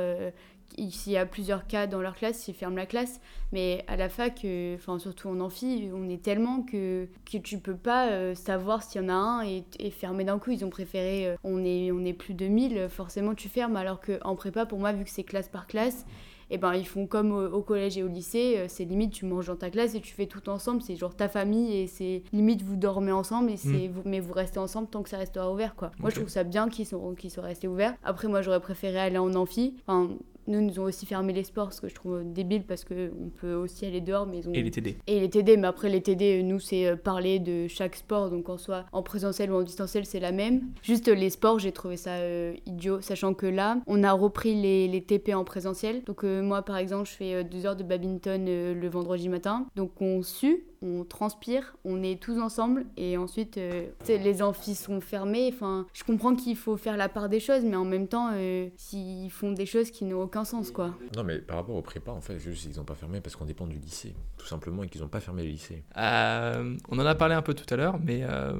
s'il 0.89 1.13
y 1.13 1.17
a 1.17 1.25
plusieurs 1.25 1.67
cas 1.67 1.87
dans 1.87 2.01
leur 2.01 2.15
classe, 2.15 2.47
ils 2.47 2.53
ferment 2.53 2.75
la 2.75 2.85
classe. 2.85 3.19
Mais 3.51 3.83
à 3.87 3.95
la 3.95 4.09
fac, 4.09 4.43
euh, 4.43 4.77
surtout 4.99 5.29
en 5.29 5.39
amphi, 5.39 5.89
on 5.93 6.09
est 6.09 6.21
tellement 6.21 6.61
que, 6.61 7.07
que 7.31 7.37
tu 7.37 7.59
peux 7.59 7.75
pas 7.75 8.09
euh, 8.09 8.35
savoir 8.35 8.83
s'il 8.83 9.01
y 9.01 9.05
en 9.05 9.09
a 9.09 9.13
un 9.13 9.45
et, 9.45 9.63
et 9.79 9.91
fermer 9.91 10.23
d'un 10.23 10.39
coup. 10.39 10.51
Ils 10.51 10.65
ont 10.65 10.69
préféré, 10.69 11.27
euh, 11.27 11.35
on, 11.43 11.63
est, 11.63 11.91
on 11.91 12.03
est 12.03 12.13
plus 12.13 12.33
de 12.33 12.47
1000, 12.47 12.89
forcément 12.89 13.33
tu 13.33 13.49
fermes. 13.49 13.75
Alors 13.77 14.01
qu'en 14.01 14.35
prépa, 14.35 14.65
pour 14.65 14.79
moi, 14.79 14.91
vu 14.91 15.03
que 15.03 15.09
c'est 15.09 15.23
classe 15.23 15.47
par 15.47 15.67
classe, 15.67 16.05
et 16.51 16.59
ben 16.59 16.75
ils 16.75 16.85
font 16.85 17.07
comme 17.07 17.31
au, 17.31 17.47
au 17.47 17.61
collège 17.63 17.97
et 17.97 18.03
au 18.03 18.07
lycée, 18.07 18.65
c'est 18.67 18.85
limite 18.85 19.11
tu 19.11 19.25
manges 19.25 19.47
dans 19.47 19.55
ta 19.55 19.71
classe 19.71 19.95
et 19.95 19.99
tu 19.99 20.13
fais 20.13 20.27
tout 20.27 20.47
ensemble, 20.47 20.83
c'est 20.83 20.95
genre 20.95 21.15
ta 21.15 21.27
famille 21.27 21.75
et 21.75 21.87
c'est 21.87 22.21
limite 22.33 22.61
vous 22.61 22.75
dormez 22.75 23.11
ensemble 23.11 23.49
et 23.49 23.57
c'est 23.57 23.87
vous, 23.87 24.03
mais 24.05 24.19
vous 24.19 24.31
restez 24.31 24.59
ensemble 24.59 24.87
tant 24.87 25.01
que 25.01 25.09
ça 25.09 25.17
restera 25.17 25.51
ouvert 25.51 25.73
quoi. 25.73 25.89
Moi 25.97 26.11
je 26.11 26.17
trouve 26.17 26.29
ça 26.29 26.43
bien 26.43 26.69
qu'ils 26.69 26.85
sont 26.85 27.15
qu'ils 27.15 27.31
soient 27.31 27.45
restés 27.45 27.67
ouverts. 27.67 27.95
Après 28.03 28.27
moi 28.27 28.43
j'aurais 28.43 28.59
préféré 28.59 28.99
aller 28.99 29.17
en 29.17 29.33
amphi. 29.33 29.73
Enfin 29.87 30.11
nous 30.47 30.61
nous 30.61 30.79
ont 30.79 30.83
aussi 30.83 31.05
fermé 31.05 31.33
les 31.33 31.43
sports 31.43 31.73
ce 31.73 31.81
que 31.81 31.87
je 31.87 31.95
trouve 31.95 32.23
débile 32.23 32.63
parce 32.63 32.83
que 32.83 33.11
on 33.19 33.29
peut 33.29 33.53
aussi 33.53 33.85
aller 33.85 34.01
dehors 34.01 34.25
mais 34.25 34.39
ils 34.39 34.49
ont 34.49 34.53
et 34.53 34.61
les 34.61 34.71
TD. 34.71 34.97
et 35.07 35.19
les 35.19 35.29
TD, 35.29 35.57
mais 35.57 35.67
après 35.67 35.89
les 35.89 36.01
TD, 36.01 36.43
nous, 36.43 36.59
c'est 36.59 36.87
euh, 36.87 36.95
parler 36.95 37.39
de 37.39 37.67
chaque 37.67 37.95
sport, 37.95 38.29
donc 38.29 38.49
en 38.49 38.57
soit 38.57 38.85
en 38.91 39.03
présentiel 39.03 39.51
ou 39.51 39.55
en 39.55 39.63
distanciel, 39.63 40.05
c'est 40.05 40.19
la 40.19 40.31
même. 40.31 40.61
Juste 40.81 41.07
les 41.07 41.29
sports, 41.29 41.59
j'ai 41.59 41.71
trouvé 41.71 41.97
ça 41.97 42.11
euh, 42.11 42.53
idiot, 42.65 43.01
sachant 43.01 43.33
que 43.33 43.45
là, 43.45 43.77
on 43.87 44.03
a 44.03 44.11
repris 44.13 44.55
les, 44.55 44.87
les 44.87 45.01
TP 45.01 45.33
en 45.33 45.43
présentiel. 45.43 46.03
Donc 46.03 46.23
euh, 46.23 46.41
moi, 46.41 46.61
par 46.61 46.77
exemple, 46.77 47.09
je 47.09 47.15
fais 47.15 47.43
deux 47.43 47.65
heures 47.65 47.75
de 47.75 47.83
badminton 47.83 48.45
euh, 48.47 48.73
le 48.73 48.87
vendredi 48.87 49.29
matin. 49.29 49.65
Donc 49.75 50.01
on 50.01 50.21
sue, 50.23 50.65
on 50.81 51.03
transpire, 51.03 51.75
on 51.85 52.03
est 52.03 52.21
tous 52.21 52.39
ensemble, 52.39 52.85
et 52.97 53.17
ensuite, 53.17 53.57
euh, 53.57 53.87
les 54.07 54.41
amphis 54.41 54.75
sont 54.75 55.01
fermés. 55.01 55.51
Enfin, 55.53 55.87
je 55.93 56.03
comprends 56.03 56.35
qu'il 56.35 56.55
faut 56.55 56.77
faire 56.77 56.97
la 56.97 57.09
part 57.09 57.29
des 57.29 57.39
choses, 57.39 57.63
mais 57.63 57.75
en 57.75 57.85
même 57.85 58.07
temps, 58.07 58.31
euh, 58.33 58.67
s'ils 58.77 59.29
font 59.31 59.51
des 59.51 59.65
choses 59.65 59.91
qui 59.91 60.05
n'ont 60.05 60.21
aucun 60.23 60.45
sens, 60.45 60.71
quoi. 60.71 60.93
Non, 61.15 61.23
mais 61.23 61.39
par 61.39 61.57
rapport 61.57 61.75
aux 61.75 61.81
prépas, 61.81 62.11
en 62.11 62.21
fait, 62.21 62.37
juste 62.39 62.65
ils 62.65 62.77
n'ont 62.77 62.83
pas 62.85 62.95
fermé 62.95 63.21
parce 63.21 63.35
qu'on 63.35 63.45
dépend 63.45 63.67
du 63.67 63.77
lycée, 63.77 64.13
tout 64.37 64.45
simplement, 64.47 64.83
et 64.83 64.87
qu'ils 64.87 65.01
n'ont 65.01 65.07
pas 65.07 65.19
fermé 65.19 65.43
les 65.43 65.51
lycées. 65.51 65.83
Euh, 65.97 66.75
on 66.89 66.99
en 66.99 67.05
a 67.05 67.15
parlé 67.15 67.35
un 67.35 67.41
peu 67.41 67.53
tout 67.53 67.71
à 67.73 67.77
l'heure, 67.77 67.99
mais 68.03 68.21
euh, 68.23 68.53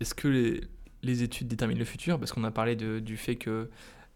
est-ce 0.00 0.14
que 0.14 0.28
les, 0.28 0.60
les 1.02 1.22
études 1.22 1.48
déterminent 1.48 1.78
le 1.78 1.84
futur? 1.84 2.18
Parce 2.18 2.32
qu'on 2.32 2.44
a 2.44 2.50
parlé 2.50 2.76
de- 2.76 2.98
du 2.98 3.16
fait 3.16 3.36
que 3.36 3.68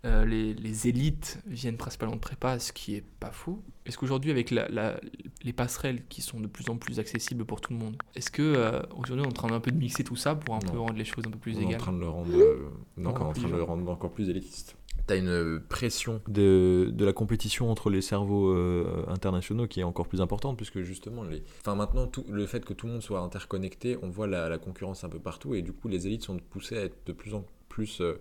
euh, 0.04 0.24
les, 0.24 0.54
les 0.54 0.88
élites 0.88 1.38
viennent 1.46 1.76
principalement 1.76 2.16
de 2.16 2.20
prépa, 2.20 2.58
ce 2.58 2.72
qui 2.72 2.94
est 2.96 3.04
pas 3.20 3.30
faux. 3.30 3.62
Est-ce 3.86 3.96
qu'aujourd'hui, 3.98 4.30
avec 4.30 4.50
la- 4.50 4.68
la- 4.68 5.00
les 5.44 5.52
passerelles 5.52 6.04
qui 6.08 6.22
sont 6.22 6.40
de 6.40 6.46
plus 6.48 6.68
en 6.70 6.76
plus 6.76 6.98
accessibles 6.98 7.44
pour 7.44 7.60
tout 7.60 7.72
le 7.72 7.78
monde, 7.78 7.96
est-ce 8.16 8.30
que 8.30 8.42
euh, 8.42 8.80
aujourd'hui 8.96 9.24
on 9.24 9.28
est 9.28 9.32
en 9.32 9.32
train 9.32 9.52
un 9.52 9.60
peu 9.60 9.70
de 9.70 9.78
mixer 9.78 10.02
tout 10.04 10.16
ça 10.16 10.34
pour 10.34 10.54
un 10.54 10.58
peu 10.58 10.78
rendre 10.78 10.94
les 10.94 11.04
choses 11.04 11.24
un 11.26 11.30
peu 11.30 11.38
plus 11.38 11.56
on 11.56 11.60
est 11.60 11.64
en 11.64 11.68
égales 11.68 11.80
train 11.80 11.92
de 11.92 12.00
le 12.00 12.08
rendre, 12.08 12.30
euh, 12.34 12.68
non, 12.96 13.10
Encore 13.10 13.22
on 13.22 13.26
est 13.26 13.30
en 13.30 13.32
train 13.40 13.48
de 13.50 13.56
le 13.56 13.62
rendre 13.62 13.90
encore 13.90 14.10
plus 14.12 14.28
élitiste. 14.28 14.76
T'as 15.06 15.16
une 15.18 15.28
euh, 15.28 15.58
pression 15.68 16.20
de, 16.28 16.90
de 16.92 17.04
la 17.04 17.12
compétition 17.12 17.70
entre 17.70 17.90
les 17.90 18.02
cerveaux 18.02 18.50
euh, 18.52 19.04
internationaux 19.08 19.66
qui 19.66 19.80
est 19.80 19.82
encore 19.84 20.06
plus 20.06 20.20
importante, 20.20 20.56
puisque 20.56 20.82
justement, 20.82 21.24
les... 21.24 21.42
enfin, 21.60 21.74
maintenant, 21.74 22.06
tout, 22.06 22.24
le 22.28 22.46
fait 22.46 22.64
que 22.64 22.72
tout 22.72 22.86
le 22.86 22.92
monde 22.92 23.02
soit 23.02 23.18
interconnecté, 23.20 23.96
on 24.02 24.10
voit 24.10 24.28
la, 24.28 24.48
la 24.48 24.58
concurrence 24.58 25.02
un 25.02 25.08
peu 25.08 25.18
partout, 25.18 25.54
et 25.54 25.62
du 25.62 25.72
coup, 25.72 25.88
les 25.88 26.06
élites 26.06 26.22
sont 26.22 26.38
poussées 26.38 26.76
à 26.78 26.82
être 26.82 27.04
de 27.06 27.12
plus 27.12 27.34
en 27.34 27.44
plus 27.68 28.00
euh, 28.00 28.20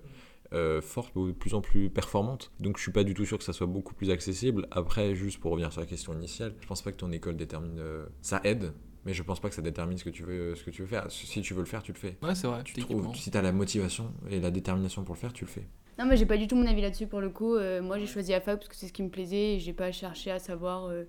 euh, 0.53 0.81
fortes 0.81 1.15
ou 1.15 1.27
de 1.27 1.31
plus 1.31 1.53
en 1.53 1.61
plus 1.61 1.89
performantes. 1.89 2.51
Donc, 2.59 2.77
je 2.77 2.81
suis 2.83 2.91
pas 2.91 3.03
du 3.03 3.13
tout 3.13 3.25
sûr 3.25 3.37
que 3.37 3.43
ça 3.43 3.53
soit 3.53 3.67
beaucoup 3.67 3.93
plus 3.93 4.09
accessible. 4.09 4.67
Après, 4.71 5.15
juste 5.15 5.39
pour 5.39 5.51
revenir 5.51 5.71
sur 5.71 5.81
la 5.81 5.87
question 5.87 6.13
initiale, 6.13 6.53
je 6.61 6.67
pense 6.67 6.81
pas 6.81 6.91
que 6.91 6.97
ton 6.97 7.11
école 7.11 7.35
détermine. 7.37 7.77
euh, 7.79 8.05
Ça 8.21 8.41
aide, 8.43 8.73
mais 9.05 9.13
je 9.13 9.23
pense 9.23 9.39
pas 9.39 9.49
que 9.49 9.55
ça 9.55 9.61
détermine 9.61 9.97
ce 9.97 10.03
que 10.03 10.09
tu 10.09 10.23
veux, 10.23 10.55
ce 10.55 10.63
que 10.63 10.69
tu 10.71 10.81
veux 10.81 10.87
faire. 10.87 11.05
Si 11.09 11.41
tu 11.41 11.53
veux 11.53 11.61
le 11.61 11.65
faire, 11.65 11.81
tu 11.83 11.93
le 11.93 11.97
fais. 11.97 12.17
Ouais, 12.21 12.35
c'est 12.35 12.47
vrai. 12.47 12.63
Tu 12.63 12.73
trouves, 12.75 13.15
si 13.15 13.31
tu 13.31 13.37
as 13.37 13.41
la 13.41 13.51
motivation 13.51 14.13
et 14.29 14.39
la 14.39 14.51
détermination 14.51 15.03
pour 15.03 15.15
le 15.15 15.19
faire, 15.19 15.33
tu 15.33 15.45
le 15.45 15.49
fais. 15.49 15.67
Non, 15.99 16.05
mais 16.05 16.17
j'ai 16.17 16.25
pas 16.25 16.37
du 16.37 16.47
tout 16.47 16.55
mon 16.55 16.65
avis 16.65 16.81
là-dessus 16.81 17.07
pour 17.07 17.21
le 17.21 17.29
coup. 17.29 17.55
Euh, 17.55 17.81
moi, 17.81 17.99
j'ai 17.99 18.07
choisi 18.07 18.31
la 18.31 18.41
fac 18.41 18.57
parce 18.57 18.67
que 18.69 18.75
c'est 18.75 18.87
ce 18.87 18.93
qui 18.93 19.03
me 19.03 19.09
plaisait 19.09 19.55
et 19.55 19.59
j'ai 19.59 19.73
pas 19.73 19.91
cherché 19.91 20.31
à 20.31 20.39
savoir 20.39 20.85
euh, 20.85 21.03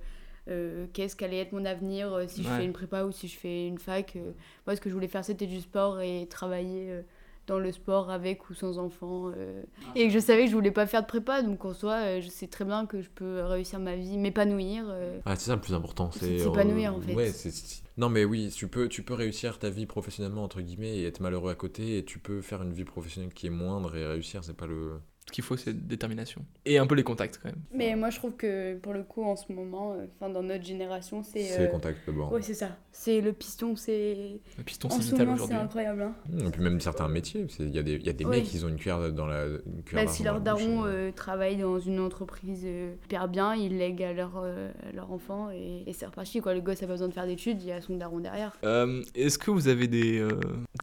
euh, 0.49 0.87
qu'est-ce 0.93 1.15
qu'allait 1.17 1.39
être 1.39 1.53
mon 1.53 1.65
avenir, 1.65 2.13
euh, 2.13 2.25
si 2.27 2.43
je 2.43 2.49
Ouais. 2.49 2.57
fais 2.59 2.65
une 2.65 2.73
prépa 2.73 3.05
ou 3.05 3.13
si 3.13 3.29
je 3.29 3.37
fais 3.39 3.67
une 3.69 3.79
fac. 3.79 4.17
euh. 4.17 4.33
moi, 4.67 4.75
ce 4.77 4.81
que 4.81 4.89
je 4.91 4.95
voulais 4.95 5.09
faire, 5.09 5.25
c'était 5.25 5.47
du 5.47 5.61
sport 5.61 6.01
et 6.01 6.27
travailler 6.29 6.91
euh, 6.91 7.03
dans 7.47 7.59
le 7.59 7.73
sport 7.73 8.11
avec 8.11 8.49
ou 8.51 8.55
sans 8.55 8.79
enfant. 8.79 9.33
euh, 9.37 9.63
et 9.95 10.07
que 10.09 10.13
je 10.15 10.19
savais 10.19 10.45
que 10.45 10.51
je 10.51 10.55
voulais 10.55 10.71
pas 10.71 10.87
faire 10.87 11.03
de 11.03 11.07
prépa, 11.07 11.43
donc 11.43 11.65
en 11.65 11.75
soi, 11.75 11.95
euh, 11.95 12.21
je 12.21 12.29
sais 12.29 12.47
très 12.47 12.65
bien 12.65 12.87
que 12.87 13.01
je 13.03 13.11
peux 13.11 13.43
réussir 13.43 13.79
ma 13.81 13.97
vie, 13.97 14.17
m'épanouir. 14.19 14.85
euh. 14.89 15.19
Ah, 15.25 15.37
c'est 15.37 15.47
ça 15.47 15.55
le 15.57 15.61
plus 15.61 15.75
important. 15.75 16.11
C'est 16.13 16.39
s'épanouir, 16.39 16.95
en 16.95 17.01
fait. 17.01 17.15
Ouais, 17.15 17.33
Non, 17.97 18.09
mais 18.09 18.25
oui, 18.25 18.51
tu 18.55 18.69
peux, 18.69 18.89
tu 18.89 19.03
peux 19.03 19.15
réussir 19.15 19.59
ta 19.59 19.71
vie 19.71 19.87
professionnellement, 19.87 20.45
entre 20.45 20.61
guillemets, 20.61 20.97
et 20.99 21.07
être 21.07 21.21
malheureux 21.21 21.51
à 21.51 21.55
côté, 21.55 21.99
et 21.99 22.05
tu 22.05 22.19
peux 22.19 22.41
faire 22.41 22.63
une 22.63 22.73
vie 22.73 22.85
professionnelle 22.85 23.33
qui 23.33 23.49
est 23.49 23.51
moindre 23.51 23.97
et 23.97 24.07
réussir, 24.07 24.45
c'est 24.45 24.57
pas 24.57 24.67
le. 24.67 25.01
Ce 25.27 25.31
qu'il 25.33 25.45
faut, 25.45 25.57
c'est 25.57 25.73
détermination. 25.87 26.45
Et 26.67 26.79
un 26.79 26.87
peu 26.87 26.97
les 26.97 27.05
contacts 27.05 27.39
quand 27.41 27.49
même. 27.49 27.61
Mais 27.73 27.95
moi, 27.95 28.11
je 28.11 28.19
trouve 28.19 28.35
que 28.35 28.77
pour 28.79 28.93
le 28.93 29.03
coup, 29.05 29.23
en 29.23 29.37
ce 29.37 29.53
moment, 29.53 29.93
euh, 29.93 30.07
enfin 30.21 30.31
dans 30.31 30.43
notre 30.43 30.65
génération, 30.65 31.23
c'est. 31.23 31.43
C'est 31.43 31.61
euh, 31.61 31.67
le 31.67 31.71
contact 31.71 31.99
d'abord. 32.07 32.33
Ouais, 32.33 32.43
c'est 32.43 32.55
ça. 32.55 32.77
C'est 32.91 33.21
le 33.21 33.33
piston, 33.33 33.77
c'est. 33.77 34.41
Le 34.59 34.65
piston, 34.65 34.89
En 34.89 34.91
c'est 34.91 35.03
ce 35.03 35.11
vital 35.13 35.27
moment, 35.27 35.37
c'est 35.39 35.43
aujourd'hui. 35.45 35.65
incroyable. 35.65 36.03
Hein. 36.03 36.15
Et 36.47 36.51
puis 36.51 36.61
même 36.61 36.81
certains 36.81 37.09
métiers, 37.09 37.47
il 37.61 37.71
y 37.75 37.79
a 37.79 37.83
des, 37.85 37.95
il 37.95 38.03
y 38.07 38.09
a 38.09 38.13
des 38.13 38.25
Oui. 38.25 38.39
mecs, 38.41 38.53
ils 38.53 38.67
ont 38.67 38.69
une 38.69 38.77
cuillère 38.77 39.13
dans 39.13 39.27
la. 39.27 39.45
Une 39.47 39.83
cuillère 39.85 40.07
Bah, 40.07 40.11
si 40.11 40.25
leur 40.25 40.41
daron 40.41 40.85
euh. 40.85 41.09
euh, 41.09 41.13
travaille 41.13 41.57
dans 41.57 41.79
une 41.79 42.01
entreprise 42.01 42.63
euh, 42.65 42.93
hyper 43.05 43.29
bien, 43.29 43.55
ils 43.55 43.79
lèguent 43.79 44.03
à 44.03 44.13
leur, 44.13 44.33
euh, 44.43 44.71
à 44.89 44.93
leur 44.93 45.13
enfant 45.13 45.51
et, 45.51 45.85
et 45.87 45.93
c'est 45.93 46.07
reparti. 46.07 46.41
Quoi. 46.41 46.53
Le 46.55 46.61
gosse 46.61 46.83
a 46.83 46.87
pas 46.87 46.93
besoin 46.95 47.09
de 47.09 47.15
faire 47.15 47.27
d'études, 47.27 47.63
il 47.63 47.69
y 47.69 47.73
a 47.73 47.81
son 47.81 47.97
daron 47.97 48.19
derrière. 48.19 48.57
Euh, 48.65 49.03
Est-ce 49.15 49.39
que 49.39 49.53
vous 49.53 49.69
avez 49.69 49.87
des, 49.87 50.19
euh, 50.19 50.31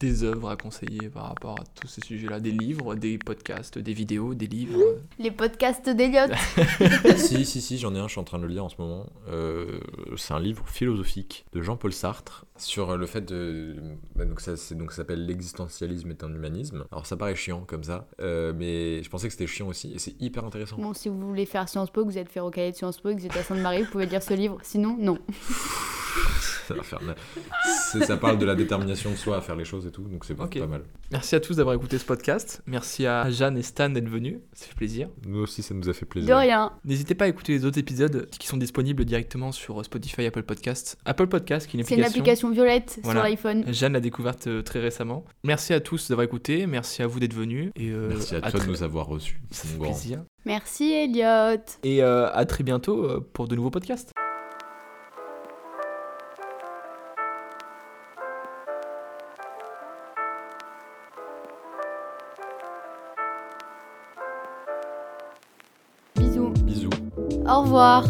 des 0.00 0.24
œuvres 0.24 0.48
à 0.48 0.56
conseiller 0.56 1.10
par 1.10 1.28
rapport 1.28 1.60
à 1.60 1.64
tous 1.78 1.86
ces 1.88 2.00
sujets-là? 2.00 2.40
Des 2.40 2.52
livres, 2.52 2.94
des 2.94 3.18
podcasts, 3.18 3.78
des 3.78 3.92
vidéos, 3.92 4.29
des 4.34 4.46
livres 4.46 4.80
Les 5.18 5.30
podcasts 5.30 5.88
d'Eliott. 5.88 6.30
si, 7.16 7.44
si, 7.44 7.60
si, 7.60 7.78
j'en 7.78 7.94
ai 7.94 7.98
un, 7.98 8.06
je 8.06 8.12
suis 8.12 8.20
en 8.20 8.24
train 8.24 8.38
de 8.38 8.44
le 8.46 8.52
lire 8.52 8.64
en 8.64 8.68
ce 8.68 8.76
moment. 8.78 9.06
Euh, 9.28 9.80
c'est 10.16 10.34
un 10.34 10.40
livre 10.40 10.66
philosophique 10.66 11.44
de 11.52 11.62
Jean-Paul 11.62 11.92
Sartre 11.92 12.44
sur 12.56 12.96
le 12.96 13.06
fait 13.06 13.22
de. 13.22 13.76
bah, 14.16 14.24
donc, 14.24 14.40
ça, 14.40 14.56
c'est- 14.56 14.74
donc, 14.74 14.90
ça 14.92 14.98
s'appelle 14.98 15.24
L'existentialisme 15.26 16.10
est 16.10 16.22
un 16.24 16.32
humanisme. 16.32 16.84
Alors, 16.92 17.06
ça 17.06 17.16
paraît 17.16 17.34
chiant 17.36 17.64
comme 17.66 17.84
ça, 17.84 18.08
euh, 18.20 18.52
mais 18.56 19.02
je 19.02 19.08
pensais 19.10 19.26
que 19.28 19.32
c'était 19.32 19.46
chiant 19.46 19.68
aussi, 19.68 19.92
et 19.94 19.98
c'est 19.98 20.20
hyper 20.20 20.44
intéressant. 20.44 20.76
Bon, 20.76 20.92
si 20.94 21.08
vous 21.08 21.18
voulez 21.18 21.46
faire 21.46 21.68
Sciences 21.68 21.90
Po, 21.90 22.02
que 22.04 22.10
vous 22.10 22.18
êtes 22.18 22.28
fait 22.30 22.40
rocailler 22.40 22.72
de 22.72 22.76
Sciences 22.76 23.00
Po, 23.00 23.10
que 23.14 23.18
vous 23.20 23.26
êtes 23.26 23.36
à 23.36 23.42
Sainte-Marie, 23.42 23.82
vous 23.84 23.90
pouvez 23.90 24.06
lire 24.06 24.22
ce 24.22 24.34
livre. 24.34 24.58
Sinon, 24.62 24.96
non. 24.98 25.18
ça, 26.66 26.74
va 26.74 26.82
faire 26.82 27.02
mal. 27.02 27.16
C'est- 27.90 28.04
ça 28.04 28.16
parle 28.16 28.38
de 28.38 28.46
la 28.46 28.54
détermination 28.54 29.10
de 29.10 29.16
soi 29.16 29.36
à 29.36 29.40
faire 29.40 29.56
les 29.56 29.64
choses 29.64 29.86
et 29.86 29.90
tout, 29.90 30.02
donc 30.02 30.24
c'est 30.24 30.34
pas- 30.34 30.46
pas 30.46 30.66
mal. 30.66 30.82
Merci 31.12 31.34
à 31.34 31.40
tous 31.40 31.56
d'avoir 31.56 31.74
écouté 31.74 31.98
ce 31.98 32.04
podcast. 32.04 32.62
Merci 32.66 33.06
à 33.06 33.28
Jeanne 33.30 33.56
et 33.58 33.62
Stan 33.62 33.88
d'être 33.90 34.08
venus. 34.08 34.38
Ça 34.52 34.66
fait 34.66 34.74
plaisir. 34.74 35.08
Nous 35.26 35.40
aussi, 35.40 35.62
ça 35.62 35.74
nous 35.74 35.88
a 35.88 35.92
fait 35.92 36.04
De 36.04 36.10
plaisir. 36.10 36.36
rien. 36.36 36.72
N'hésitez 36.84 37.14
pas 37.14 37.24
à 37.24 37.28
écouter 37.28 37.52
les 37.52 37.64
autres 37.64 37.78
épisodes 37.78 38.28
qui 38.38 38.46
sont 38.46 38.56
disponibles 38.56 39.04
directement 39.04 39.50
sur 39.52 39.84
Spotify, 39.84 40.26
Apple 40.26 40.42
Podcast. 40.44 40.96
Apple 41.04 41.26
Podcast, 41.26 41.66
qui 41.66 41.76
est 41.76 41.80
une 41.80 41.86
C'est 41.86 41.96
une 41.96 42.04
application. 42.04 42.50
violette 42.50 43.00
Voilà. 43.02 43.20
sur 43.20 43.28
l'iPhone. 43.28 43.64
Jeanne 43.72 43.92
l'a 43.94 44.00
découverte 44.00 44.46
euh, 44.46 44.62
très 44.62 44.78
récemment. 44.80 45.24
Merci 45.44 45.72
à 45.74 45.80
tous 45.80 46.08
d'avoir 46.08 46.24
écouté. 46.24 46.66
Merci 46.66 47.02
à 47.02 47.06
vous 47.06 47.18
d'être 47.20 47.34
venus. 47.34 47.72
Et, 47.76 47.90
euh, 47.90 48.08
Merci 48.10 48.36
à 48.36 48.40
toi 48.40 48.50
très- 48.52 48.60
de 48.60 48.66
nous 48.66 48.82
avoir 48.82 49.06
reçus. 49.06 49.40
Ça 49.50 49.64
mon 49.66 49.72
fait 49.72 49.78
grand. 49.78 49.90
plaisir. 49.90 50.22
Merci 50.44 50.92
Elliot. 50.92 51.60
Et 51.82 52.02
euh, 52.02 52.30
à 52.32 52.44
très 52.46 52.62
bientôt 52.64 53.20
pour 53.32 53.48
de 53.48 53.56
nouveaux 53.56 53.70
podcasts. 53.70 54.12
Au 67.50 67.62
revoir. 67.62 68.04